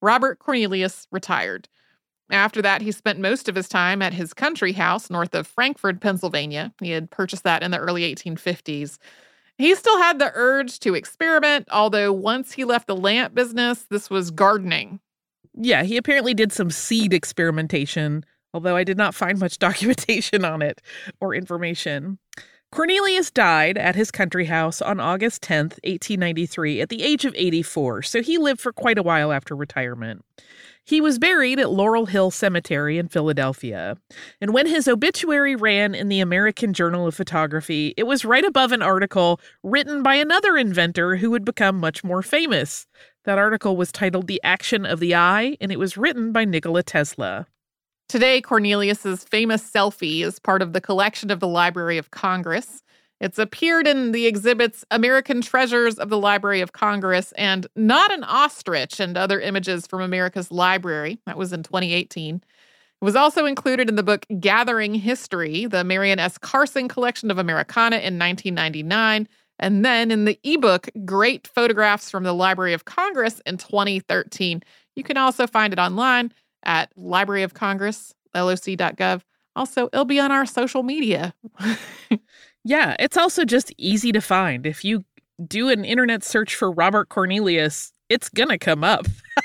Robert 0.00 0.38
Cornelius 0.38 1.06
retired. 1.12 1.68
After 2.30 2.60
that, 2.62 2.82
he 2.82 2.90
spent 2.90 3.20
most 3.20 3.48
of 3.48 3.54
his 3.54 3.68
time 3.68 4.02
at 4.02 4.12
his 4.12 4.34
country 4.34 4.72
house 4.72 5.10
north 5.10 5.34
of 5.34 5.46
Frankford, 5.46 6.00
Pennsylvania. 6.00 6.72
He 6.80 6.90
had 6.90 7.10
purchased 7.10 7.44
that 7.44 7.62
in 7.62 7.70
the 7.70 7.78
early 7.78 8.02
1850s. 8.14 8.98
He 9.58 9.74
still 9.74 9.98
had 9.98 10.18
the 10.18 10.32
urge 10.34 10.80
to 10.80 10.94
experiment, 10.94 11.68
although 11.70 12.12
once 12.12 12.52
he 12.52 12.64
left 12.64 12.88
the 12.88 12.96
lamp 12.96 13.34
business, 13.34 13.86
this 13.88 14.10
was 14.10 14.30
gardening. 14.30 15.00
Yeah, 15.54 15.84
he 15.84 15.96
apparently 15.96 16.34
did 16.34 16.52
some 16.52 16.70
seed 16.70 17.14
experimentation, 17.14 18.24
although 18.52 18.76
I 18.76 18.84
did 18.84 18.98
not 18.98 19.14
find 19.14 19.38
much 19.38 19.58
documentation 19.60 20.44
on 20.44 20.62
it 20.62 20.82
or 21.20 21.34
information. 21.34 22.18
Cornelius 22.72 23.30
died 23.30 23.78
at 23.78 23.94
his 23.94 24.10
country 24.10 24.44
house 24.44 24.82
on 24.82 25.00
August 25.00 25.40
10th, 25.42 25.78
1893, 25.84 26.80
at 26.80 26.88
the 26.88 27.02
age 27.02 27.24
of 27.24 27.32
84, 27.36 28.02
so 28.02 28.20
he 28.20 28.36
lived 28.36 28.60
for 28.60 28.72
quite 28.72 28.98
a 28.98 29.02
while 29.02 29.32
after 29.32 29.54
retirement. 29.56 30.24
He 30.86 31.00
was 31.00 31.18
buried 31.18 31.58
at 31.58 31.72
Laurel 31.72 32.06
Hill 32.06 32.30
Cemetery 32.30 32.96
in 32.96 33.08
Philadelphia. 33.08 33.96
And 34.40 34.54
when 34.54 34.66
his 34.66 34.86
obituary 34.86 35.56
ran 35.56 35.96
in 35.96 36.06
the 36.08 36.20
American 36.20 36.72
Journal 36.72 37.08
of 37.08 37.14
Photography, 37.16 37.92
it 37.96 38.04
was 38.04 38.24
right 38.24 38.44
above 38.44 38.70
an 38.70 38.82
article 38.82 39.40
written 39.64 40.04
by 40.04 40.14
another 40.14 40.56
inventor 40.56 41.16
who 41.16 41.32
would 41.32 41.44
become 41.44 41.80
much 41.80 42.04
more 42.04 42.22
famous. 42.22 42.86
That 43.24 43.36
article 43.36 43.76
was 43.76 43.90
titled 43.90 44.28
The 44.28 44.40
Action 44.44 44.86
of 44.86 45.00
the 45.00 45.16
Eye, 45.16 45.56
and 45.60 45.72
it 45.72 45.80
was 45.80 45.96
written 45.96 46.30
by 46.30 46.44
Nikola 46.44 46.84
Tesla. 46.84 47.48
Today, 48.08 48.40
Cornelius's 48.40 49.24
famous 49.24 49.68
selfie 49.68 50.22
is 50.22 50.38
part 50.38 50.62
of 50.62 50.72
the 50.72 50.80
collection 50.80 51.32
of 51.32 51.40
the 51.40 51.48
Library 51.48 51.98
of 51.98 52.12
Congress. 52.12 52.84
It's 53.20 53.38
appeared 53.38 53.86
in 53.86 54.12
the 54.12 54.26
exhibits 54.26 54.84
American 54.90 55.40
Treasures 55.40 55.98
of 55.98 56.10
the 56.10 56.18
Library 56.18 56.60
of 56.60 56.72
Congress 56.72 57.32
and 57.32 57.66
Not 57.74 58.12
an 58.12 58.24
Ostrich 58.24 59.00
and 59.00 59.16
other 59.16 59.40
images 59.40 59.86
from 59.86 60.02
America's 60.02 60.50
Library. 60.50 61.18
That 61.26 61.38
was 61.38 61.52
in 61.52 61.62
2018. 61.62 62.36
It 62.36 63.04
was 63.04 63.16
also 63.16 63.46
included 63.46 63.88
in 63.88 63.96
the 63.96 64.02
book 64.02 64.26
Gathering 64.38 64.94
History, 64.94 65.66
the 65.66 65.84
Marion 65.84 66.18
S. 66.18 66.38
Carson 66.38 66.88
collection 66.88 67.30
of 67.30 67.38
Americana 67.38 67.96
in 67.96 68.18
1999, 68.18 69.28
and 69.58 69.84
then 69.84 70.10
in 70.10 70.26
the 70.26 70.38
ebook 70.44 70.88
Great 71.04 71.46
Photographs 71.46 72.10
from 72.10 72.24
the 72.24 72.32
Library 72.32 72.74
of 72.74 72.84
Congress 72.84 73.40
in 73.46 73.56
2013. 73.56 74.62
You 74.94 75.02
can 75.02 75.16
also 75.16 75.46
find 75.46 75.72
it 75.72 75.78
online 75.78 76.32
at 76.64 76.90
Library 76.96 77.42
of 77.42 77.54
Congress, 77.54 78.14
loc.gov. 78.34 79.22
Also, 79.54 79.86
it'll 79.92 80.04
be 80.04 80.20
on 80.20 80.32
our 80.32 80.44
social 80.44 80.82
media. 80.82 81.34
Yeah, 82.68 82.96
it's 82.98 83.16
also 83.16 83.44
just 83.44 83.72
easy 83.78 84.10
to 84.10 84.20
find. 84.20 84.66
If 84.66 84.84
you 84.84 85.04
do 85.46 85.68
an 85.68 85.84
internet 85.84 86.24
search 86.24 86.56
for 86.56 86.72
Robert 86.72 87.08
Cornelius, 87.08 87.92
it's 88.08 88.28
gonna 88.28 88.58
come 88.58 88.82
up. 88.82 89.06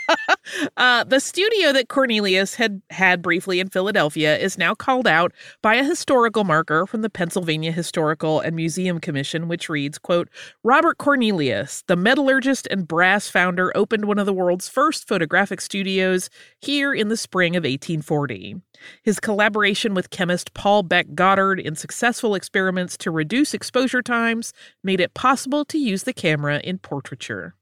uh, 0.78 1.04
the 1.04 1.20
studio 1.20 1.72
that 1.74 1.88
Cornelius 1.88 2.56
had 2.56 2.82
had 2.90 3.22
briefly 3.22 3.60
in 3.60 3.70
Philadelphia 3.70 4.38
is 4.38 4.58
now 4.58 4.74
called 4.74 5.08
out 5.08 5.34
by 5.62 5.76
a 5.76 5.84
historical 5.84 6.44
marker 6.44 6.86
from 6.86 7.02
the 7.02 7.10
Pennsylvania 7.10 7.72
Historical 7.72 8.40
and 8.40 8.56
Museum 8.56 9.00
Commission, 9.00 9.48
which 9.48 9.70
reads, 9.70 9.98
quote, 9.98 10.30
Robert 10.64 10.98
Cornelius, 10.98 11.84
the 11.88 11.96
metallurgist 11.96 12.68
and 12.72 12.88
brass 12.88 13.28
founder, 13.28 13.72
opened 13.76 14.06
one 14.06 14.20
of 14.20 14.26
the 14.26 14.34
world's 14.34 14.70
first 14.70 15.08
photographic 15.08 15.62
studios 15.62 16.30
here 16.60 16.94
in 16.94 17.08
the 17.08 17.18
spring 17.18 17.56
of 17.56 17.64
1840. 17.64 18.62
His 19.04 19.20
collaboration 19.20 19.94
with 19.94 20.10
chemist 20.10 20.54
Paul 20.54 20.84
Beck 20.84 21.14
Goddard 21.14 21.60
in 21.60 21.76
successful 21.76 22.36
experiments 22.36 22.98
to 22.98 23.12
reduce 23.12 23.54
exposure 23.54 24.02
times 24.02 24.54
made 24.84 25.00
it 25.00 25.14
possible 25.14 25.66
to 25.66 25.78
use 25.78 26.04
the 26.04 26.14
camera 26.14 26.60
in 26.64 26.80
portraiture. 26.80 27.56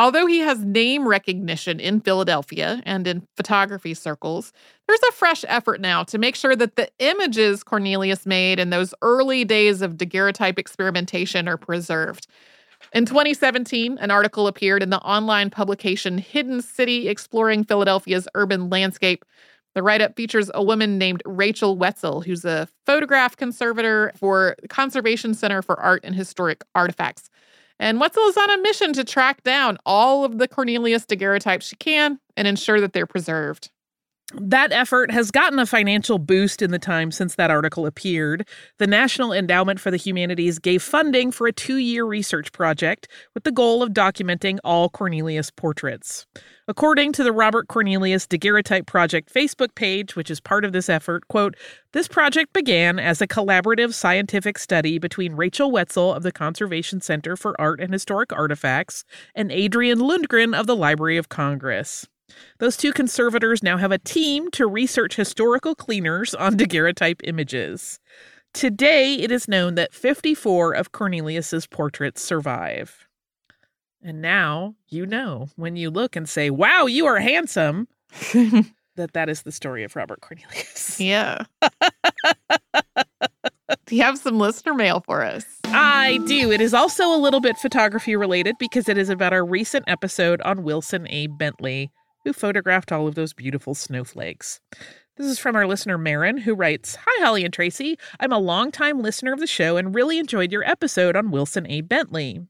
Although 0.00 0.24
he 0.24 0.38
has 0.38 0.64
name 0.64 1.06
recognition 1.06 1.78
in 1.78 2.00
Philadelphia 2.00 2.80
and 2.86 3.06
in 3.06 3.26
photography 3.36 3.92
circles, 3.92 4.50
there's 4.88 5.02
a 5.06 5.12
fresh 5.12 5.44
effort 5.46 5.78
now 5.78 6.04
to 6.04 6.16
make 6.16 6.36
sure 6.36 6.56
that 6.56 6.76
the 6.76 6.88
images 7.00 7.62
Cornelius 7.62 8.24
made 8.24 8.58
in 8.58 8.70
those 8.70 8.94
early 9.02 9.44
days 9.44 9.82
of 9.82 9.98
daguerreotype 9.98 10.58
experimentation 10.58 11.46
are 11.46 11.58
preserved. 11.58 12.26
In 12.94 13.04
2017, 13.04 13.98
an 13.98 14.10
article 14.10 14.46
appeared 14.46 14.82
in 14.82 14.88
the 14.88 15.00
online 15.00 15.50
publication 15.50 16.16
Hidden 16.16 16.62
City 16.62 17.06
Exploring 17.06 17.64
Philadelphia's 17.64 18.26
Urban 18.34 18.70
Landscape. 18.70 19.22
The 19.74 19.82
write 19.82 20.00
up 20.00 20.16
features 20.16 20.50
a 20.54 20.64
woman 20.64 20.96
named 20.96 21.22
Rachel 21.26 21.76
Wetzel, 21.76 22.22
who's 22.22 22.46
a 22.46 22.68
photograph 22.86 23.36
conservator 23.36 24.12
for 24.16 24.56
the 24.62 24.68
Conservation 24.68 25.34
Center 25.34 25.60
for 25.60 25.78
Art 25.78 26.00
and 26.04 26.14
Historic 26.14 26.64
Artifacts. 26.74 27.28
And 27.80 27.98
Wetzel 27.98 28.24
is 28.24 28.36
on 28.36 28.50
a 28.50 28.58
mission 28.58 28.92
to 28.92 29.04
track 29.04 29.42
down 29.42 29.78
all 29.86 30.22
of 30.22 30.36
the 30.36 30.46
Cornelius 30.46 31.06
daguerreotypes 31.06 31.62
she 31.62 31.76
can 31.76 32.20
and 32.36 32.46
ensure 32.46 32.78
that 32.78 32.92
they're 32.92 33.06
preserved. 33.06 33.70
That 34.34 34.70
effort 34.70 35.10
has 35.10 35.32
gotten 35.32 35.58
a 35.58 35.66
financial 35.66 36.18
boost 36.18 36.62
in 36.62 36.70
the 36.70 36.78
time 36.78 37.10
since 37.10 37.34
that 37.34 37.50
article 37.50 37.84
appeared. 37.84 38.46
The 38.78 38.86
National 38.86 39.32
Endowment 39.32 39.80
for 39.80 39.90
the 39.90 39.96
Humanities 39.96 40.60
gave 40.60 40.84
funding 40.84 41.32
for 41.32 41.48
a 41.48 41.52
two 41.52 41.78
year 41.78 42.04
research 42.04 42.52
project 42.52 43.08
with 43.34 43.42
the 43.42 43.50
goal 43.50 43.82
of 43.82 43.90
documenting 43.90 44.58
all 44.62 44.88
Cornelius 44.88 45.50
portraits. 45.50 46.26
According 46.68 47.10
to 47.14 47.24
the 47.24 47.32
Robert 47.32 47.66
Cornelius 47.66 48.28
Daguerreotype 48.28 48.86
Project 48.86 49.34
Facebook 49.34 49.74
page, 49.74 50.14
which 50.14 50.30
is 50.30 50.38
part 50.38 50.64
of 50.64 50.72
this 50.72 50.88
effort, 50.88 51.26
quote, 51.26 51.56
this 51.92 52.06
project 52.06 52.52
began 52.52 53.00
as 53.00 53.20
a 53.20 53.26
collaborative 53.26 53.92
scientific 53.94 54.58
study 54.58 54.98
between 54.98 55.34
Rachel 55.34 55.72
Wetzel 55.72 56.14
of 56.14 56.22
the 56.22 56.30
Conservation 56.30 57.00
Center 57.00 57.36
for 57.36 57.60
Art 57.60 57.80
and 57.80 57.92
Historic 57.92 58.32
Artifacts 58.32 59.02
and 59.34 59.50
Adrienne 59.50 59.98
Lundgren 59.98 60.56
of 60.56 60.68
the 60.68 60.76
Library 60.76 61.16
of 61.16 61.28
Congress. 61.28 62.06
Those 62.58 62.76
two 62.76 62.92
conservators 62.92 63.62
now 63.62 63.76
have 63.76 63.92
a 63.92 63.98
team 63.98 64.50
to 64.52 64.66
research 64.66 65.16
historical 65.16 65.74
cleaners 65.74 66.34
on 66.34 66.56
daguerreotype 66.56 67.20
images. 67.24 67.98
Today, 68.52 69.14
it 69.14 69.30
is 69.30 69.46
known 69.48 69.76
that 69.76 69.94
54 69.94 70.72
of 70.72 70.92
Cornelius's 70.92 71.66
portraits 71.66 72.20
survive. 72.22 73.06
And 74.02 74.20
now 74.22 74.74
you 74.88 75.06
know 75.06 75.48
when 75.56 75.76
you 75.76 75.90
look 75.90 76.16
and 76.16 76.28
say, 76.28 76.48
"Wow, 76.50 76.86
you 76.86 77.06
are 77.06 77.18
handsome," 77.20 77.86
that 78.96 79.12
that 79.12 79.28
is 79.28 79.42
the 79.42 79.52
story 79.52 79.84
of 79.84 79.94
Robert 79.94 80.20
Cornelius. 80.20 80.98
Yeah. 81.00 81.44
do 83.86 83.96
you 83.96 84.02
have 84.02 84.18
some 84.18 84.38
listener 84.38 84.74
mail 84.74 85.02
for 85.06 85.22
us? 85.22 85.44
I 85.66 86.18
do. 86.26 86.50
It 86.50 86.60
is 86.60 86.74
also 86.74 87.14
a 87.14 87.18
little 87.18 87.40
bit 87.40 87.56
photography 87.58 88.16
related 88.16 88.56
because 88.58 88.88
it 88.88 88.98
is 88.98 89.08
about 89.08 89.32
our 89.32 89.44
recent 89.44 89.84
episode 89.86 90.40
on 90.42 90.62
Wilson 90.62 91.06
A. 91.08 91.26
Bentley 91.28 91.90
who 92.24 92.32
photographed 92.32 92.92
all 92.92 93.06
of 93.06 93.14
those 93.14 93.32
beautiful 93.32 93.74
snowflakes. 93.74 94.60
This 95.16 95.26
is 95.26 95.38
from 95.38 95.54
our 95.54 95.66
listener 95.66 95.98
Marin, 95.98 96.38
who 96.38 96.54
writes 96.54 96.96
Hi, 97.04 97.24
Holly 97.24 97.44
and 97.44 97.52
Tracy. 97.52 97.98
I'm 98.18 98.32
a 98.32 98.38
longtime 98.38 99.02
listener 99.02 99.34
of 99.34 99.38
the 99.38 99.46
show 99.46 99.76
and 99.76 99.94
really 99.94 100.18
enjoyed 100.18 100.50
your 100.50 100.64
episode 100.64 101.14
on 101.14 101.30
Wilson 101.30 101.66
A. 101.70 101.82
Bentley. 101.82 102.46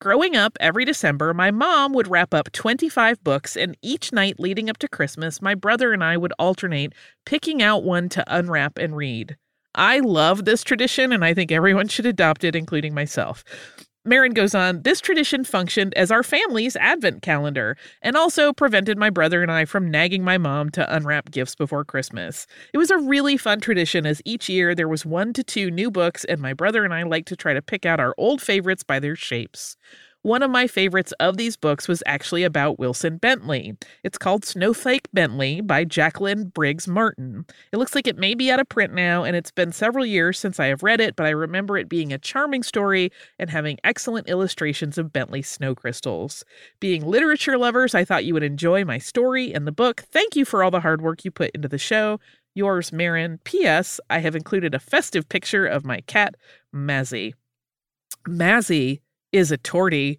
Growing 0.00 0.34
up, 0.34 0.56
every 0.58 0.84
December, 0.84 1.32
my 1.32 1.52
mom 1.52 1.92
would 1.92 2.08
wrap 2.08 2.34
up 2.34 2.50
25 2.50 3.22
books, 3.22 3.56
and 3.56 3.76
each 3.82 4.12
night 4.12 4.40
leading 4.40 4.68
up 4.68 4.78
to 4.78 4.88
Christmas, 4.88 5.40
my 5.40 5.54
brother 5.54 5.92
and 5.92 6.02
I 6.02 6.16
would 6.16 6.32
alternate 6.40 6.92
picking 7.24 7.62
out 7.62 7.84
one 7.84 8.08
to 8.08 8.24
unwrap 8.26 8.78
and 8.78 8.96
read. 8.96 9.36
I 9.74 10.00
love 10.00 10.44
this 10.44 10.64
tradition, 10.64 11.12
and 11.12 11.24
I 11.24 11.34
think 11.34 11.52
everyone 11.52 11.86
should 11.86 12.06
adopt 12.06 12.42
it, 12.42 12.56
including 12.56 12.94
myself. 12.94 13.44
Marin 14.08 14.32
goes 14.32 14.54
on, 14.54 14.82
this 14.82 15.00
tradition 15.02 15.44
functioned 15.44 15.92
as 15.94 16.10
our 16.10 16.22
family's 16.22 16.76
advent 16.76 17.20
calendar 17.20 17.76
and 18.00 18.16
also 18.16 18.54
prevented 18.54 18.96
my 18.96 19.10
brother 19.10 19.42
and 19.42 19.52
I 19.52 19.66
from 19.66 19.90
nagging 19.90 20.24
my 20.24 20.38
mom 20.38 20.70
to 20.70 20.96
unwrap 20.96 21.30
gifts 21.30 21.54
before 21.54 21.84
Christmas. 21.84 22.46
It 22.72 22.78
was 22.78 22.90
a 22.90 22.96
really 22.96 23.36
fun 23.36 23.60
tradition 23.60 24.06
as 24.06 24.22
each 24.24 24.48
year 24.48 24.74
there 24.74 24.88
was 24.88 25.04
one 25.04 25.34
to 25.34 25.44
two 25.44 25.70
new 25.70 25.90
books, 25.90 26.24
and 26.24 26.40
my 26.40 26.54
brother 26.54 26.84
and 26.84 26.94
I 26.94 27.02
liked 27.02 27.28
to 27.28 27.36
try 27.36 27.52
to 27.52 27.60
pick 27.60 27.84
out 27.84 28.00
our 28.00 28.14
old 28.16 28.40
favorites 28.40 28.82
by 28.82 28.98
their 28.98 29.14
shapes. 29.14 29.76
One 30.28 30.42
of 30.42 30.50
my 30.50 30.66
favorites 30.66 31.12
of 31.20 31.38
these 31.38 31.56
books 31.56 31.88
was 31.88 32.02
actually 32.04 32.44
about 32.44 32.78
Wilson 32.78 33.16
Bentley. 33.16 33.78
It's 34.04 34.18
called 34.18 34.44
Snowflake 34.44 35.08
Bentley 35.10 35.62
by 35.62 35.84
Jacqueline 35.84 36.48
Briggs 36.50 36.86
Martin. 36.86 37.46
It 37.72 37.78
looks 37.78 37.94
like 37.94 38.06
it 38.06 38.18
may 38.18 38.34
be 38.34 38.50
out 38.50 38.60
of 38.60 38.68
print 38.68 38.92
now, 38.92 39.24
and 39.24 39.34
it's 39.34 39.50
been 39.50 39.72
several 39.72 40.04
years 40.04 40.38
since 40.38 40.60
I 40.60 40.66
have 40.66 40.82
read 40.82 41.00
it, 41.00 41.16
but 41.16 41.24
I 41.24 41.30
remember 41.30 41.78
it 41.78 41.88
being 41.88 42.12
a 42.12 42.18
charming 42.18 42.62
story 42.62 43.10
and 43.38 43.48
having 43.48 43.78
excellent 43.84 44.28
illustrations 44.28 44.98
of 44.98 45.14
Bentley 45.14 45.40
snow 45.40 45.74
crystals. 45.74 46.44
Being 46.78 47.06
literature 47.06 47.56
lovers, 47.56 47.94
I 47.94 48.04
thought 48.04 48.26
you 48.26 48.34
would 48.34 48.42
enjoy 48.42 48.84
my 48.84 48.98
story 48.98 49.54
and 49.54 49.66
the 49.66 49.72
book. 49.72 50.04
Thank 50.12 50.36
you 50.36 50.44
for 50.44 50.62
all 50.62 50.70
the 50.70 50.80
hard 50.80 51.00
work 51.00 51.24
you 51.24 51.30
put 51.30 51.52
into 51.52 51.68
the 51.68 51.78
show. 51.78 52.20
Yours, 52.54 52.92
Marin. 52.92 53.40
P.S. 53.44 53.98
I 54.10 54.18
have 54.18 54.36
included 54.36 54.74
a 54.74 54.78
festive 54.78 55.26
picture 55.30 55.64
of 55.64 55.86
my 55.86 56.02
cat, 56.02 56.34
Mazzy. 56.74 57.32
Mazzy 58.28 59.00
is 59.32 59.50
a 59.52 59.58
tortie, 59.58 60.18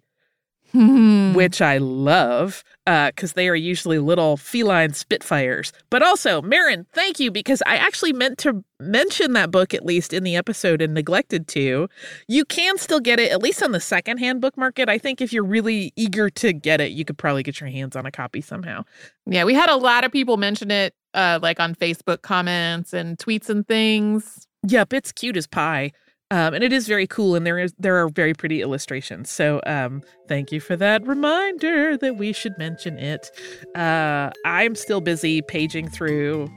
Hmm. 0.72 1.32
which 1.34 1.60
I 1.60 1.78
love 1.78 2.62
because 2.86 3.32
they 3.32 3.48
are 3.48 3.56
usually 3.56 3.98
little 3.98 4.36
feline 4.36 4.92
spitfires. 4.92 5.72
But 5.90 6.02
also, 6.02 6.40
Marin, 6.42 6.86
thank 6.92 7.18
you 7.18 7.32
because 7.32 7.60
I 7.66 7.74
actually 7.76 8.12
meant 8.12 8.38
to 8.38 8.62
mention 8.78 9.32
that 9.32 9.50
book 9.50 9.74
at 9.74 9.84
least 9.84 10.12
in 10.12 10.22
the 10.22 10.36
episode 10.36 10.80
and 10.80 10.94
neglected 10.94 11.48
to. 11.48 11.88
You 12.28 12.44
can 12.44 12.78
still 12.78 13.00
get 13.00 13.18
it, 13.18 13.32
at 13.32 13.42
least 13.42 13.64
on 13.64 13.72
the 13.72 13.80
secondhand 13.80 14.40
book 14.40 14.56
market. 14.56 14.88
I 14.88 14.96
think 14.98 15.20
if 15.20 15.32
you're 15.32 15.42
really 15.44 15.92
eager 15.96 16.30
to 16.30 16.52
get 16.52 16.80
it, 16.80 16.92
you 16.92 17.04
could 17.04 17.18
probably 17.18 17.42
get 17.42 17.60
your 17.60 17.68
hands 17.70 17.96
on 17.96 18.06
a 18.06 18.12
copy 18.12 18.40
somehow. 18.40 18.84
Yeah, 19.26 19.42
we 19.44 19.54
had 19.54 19.70
a 19.70 19.76
lot 19.76 20.04
of 20.04 20.12
people 20.12 20.36
mention 20.36 20.70
it, 20.70 20.94
uh, 21.14 21.40
like 21.42 21.58
on 21.58 21.74
Facebook 21.74 22.22
comments 22.22 22.92
and 22.92 23.18
tweets 23.18 23.48
and 23.50 23.66
things. 23.66 24.46
Yep, 24.68 24.92
it's 24.92 25.10
cute 25.10 25.36
as 25.36 25.48
pie. 25.48 25.90
Um, 26.32 26.54
and 26.54 26.62
it 26.62 26.72
is 26.72 26.86
very 26.86 27.06
cool, 27.06 27.34
and 27.34 27.44
there 27.44 27.58
is 27.58 27.74
there 27.78 27.96
are 27.96 28.08
very 28.08 28.34
pretty 28.34 28.62
illustrations. 28.62 29.30
So, 29.30 29.60
um, 29.66 30.02
thank 30.28 30.52
you 30.52 30.60
for 30.60 30.76
that 30.76 31.04
reminder 31.06 31.96
that 31.96 32.16
we 32.16 32.32
should 32.32 32.56
mention 32.56 32.98
it. 32.98 33.30
Uh, 33.74 34.30
I'm 34.44 34.76
still 34.76 35.00
busy 35.00 35.42
paging 35.42 35.88
through 35.88 36.48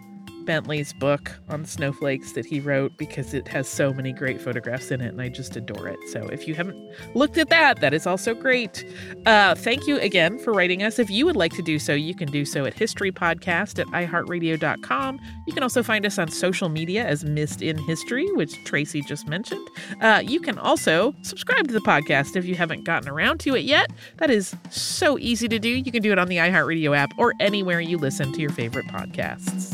Bentley's 0.45 0.93
book 0.93 1.31
on 1.49 1.65
snowflakes 1.65 2.33
that 2.33 2.45
he 2.45 2.59
wrote 2.59 2.97
because 2.97 3.33
it 3.33 3.47
has 3.47 3.67
so 3.67 3.93
many 3.93 4.13
great 4.13 4.41
photographs 4.41 4.91
in 4.91 5.01
it, 5.01 5.07
and 5.07 5.21
I 5.21 5.29
just 5.29 5.55
adore 5.55 5.87
it. 5.87 5.99
So, 6.11 6.27
if 6.27 6.47
you 6.47 6.55
haven't 6.55 6.77
looked 7.15 7.37
at 7.37 7.49
that, 7.49 7.81
that 7.81 7.93
is 7.93 8.05
also 8.07 8.33
great. 8.33 8.85
Uh, 9.25 9.55
thank 9.55 9.87
you 9.87 9.99
again 9.99 10.39
for 10.39 10.53
writing 10.53 10.83
us. 10.83 10.99
If 10.99 11.09
you 11.09 11.25
would 11.25 11.35
like 11.35 11.53
to 11.53 11.61
do 11.61 11.79
so, 11.79 11.93
you 11.93 12.15
can 12.15 12.29
do 12.31 12.45
so 12.45 12.65
at 12.65 12.75
historypodcast 12.75 13.79
at 13.79 13.87
iheartradio.com. 13.87 15.19
You 15.47 15.53
can 15.53 15.63
also 15.63 15.83
find 15.83 16.05
us 16.05 16.17
on 16.17 16.29
social 16.29 16.69
media 16.69 17.05
as 17.05 17.23
Missed 17.23 17.61
in 17.61 17.77
History, 17.77 18.31
which 18.33 18.63
Tracy 18.65 19.01
just 19.01 19.27
mentioned. 19.27 19.67
Uh, 20.01 20.21
you 20.23 20.39
can 20.39 20.57
also 20.57 21.13
subscribe 21.21 21.67
to 21.67 21.73
the 21.73 21.81
podcast 21.81 22.35
if 22.35 22.45
you 22.45 22.55
haven't 22.55 22.83
gotten 22.83 23.09
around 23.09 23.39
to 23.41 23.55
it 23.55 23.63
yet. 23.63 23.91
That 24.17 24.29
is 24.29 24.55
so 24.69 25.17
easy 25.19 25.47
to 25.47 25.59
do. 25.59 25.69
You 25.69 25.91
can 25.91 26.01
do 26.01 26.11
it 26.11 26.19
on 26.19 26.27
the 26.27 26.37
iHeartRadio 26.37 26.95
app 26.95 27.11
or 27.17 27.33
anywhere 27.39 27.79
you 27.79 27.97
listen 27.97 28.31
to 28.33 28.41
your 28.41 28.51
favorite 28.51 28.85
podcasts. 28.87 29.73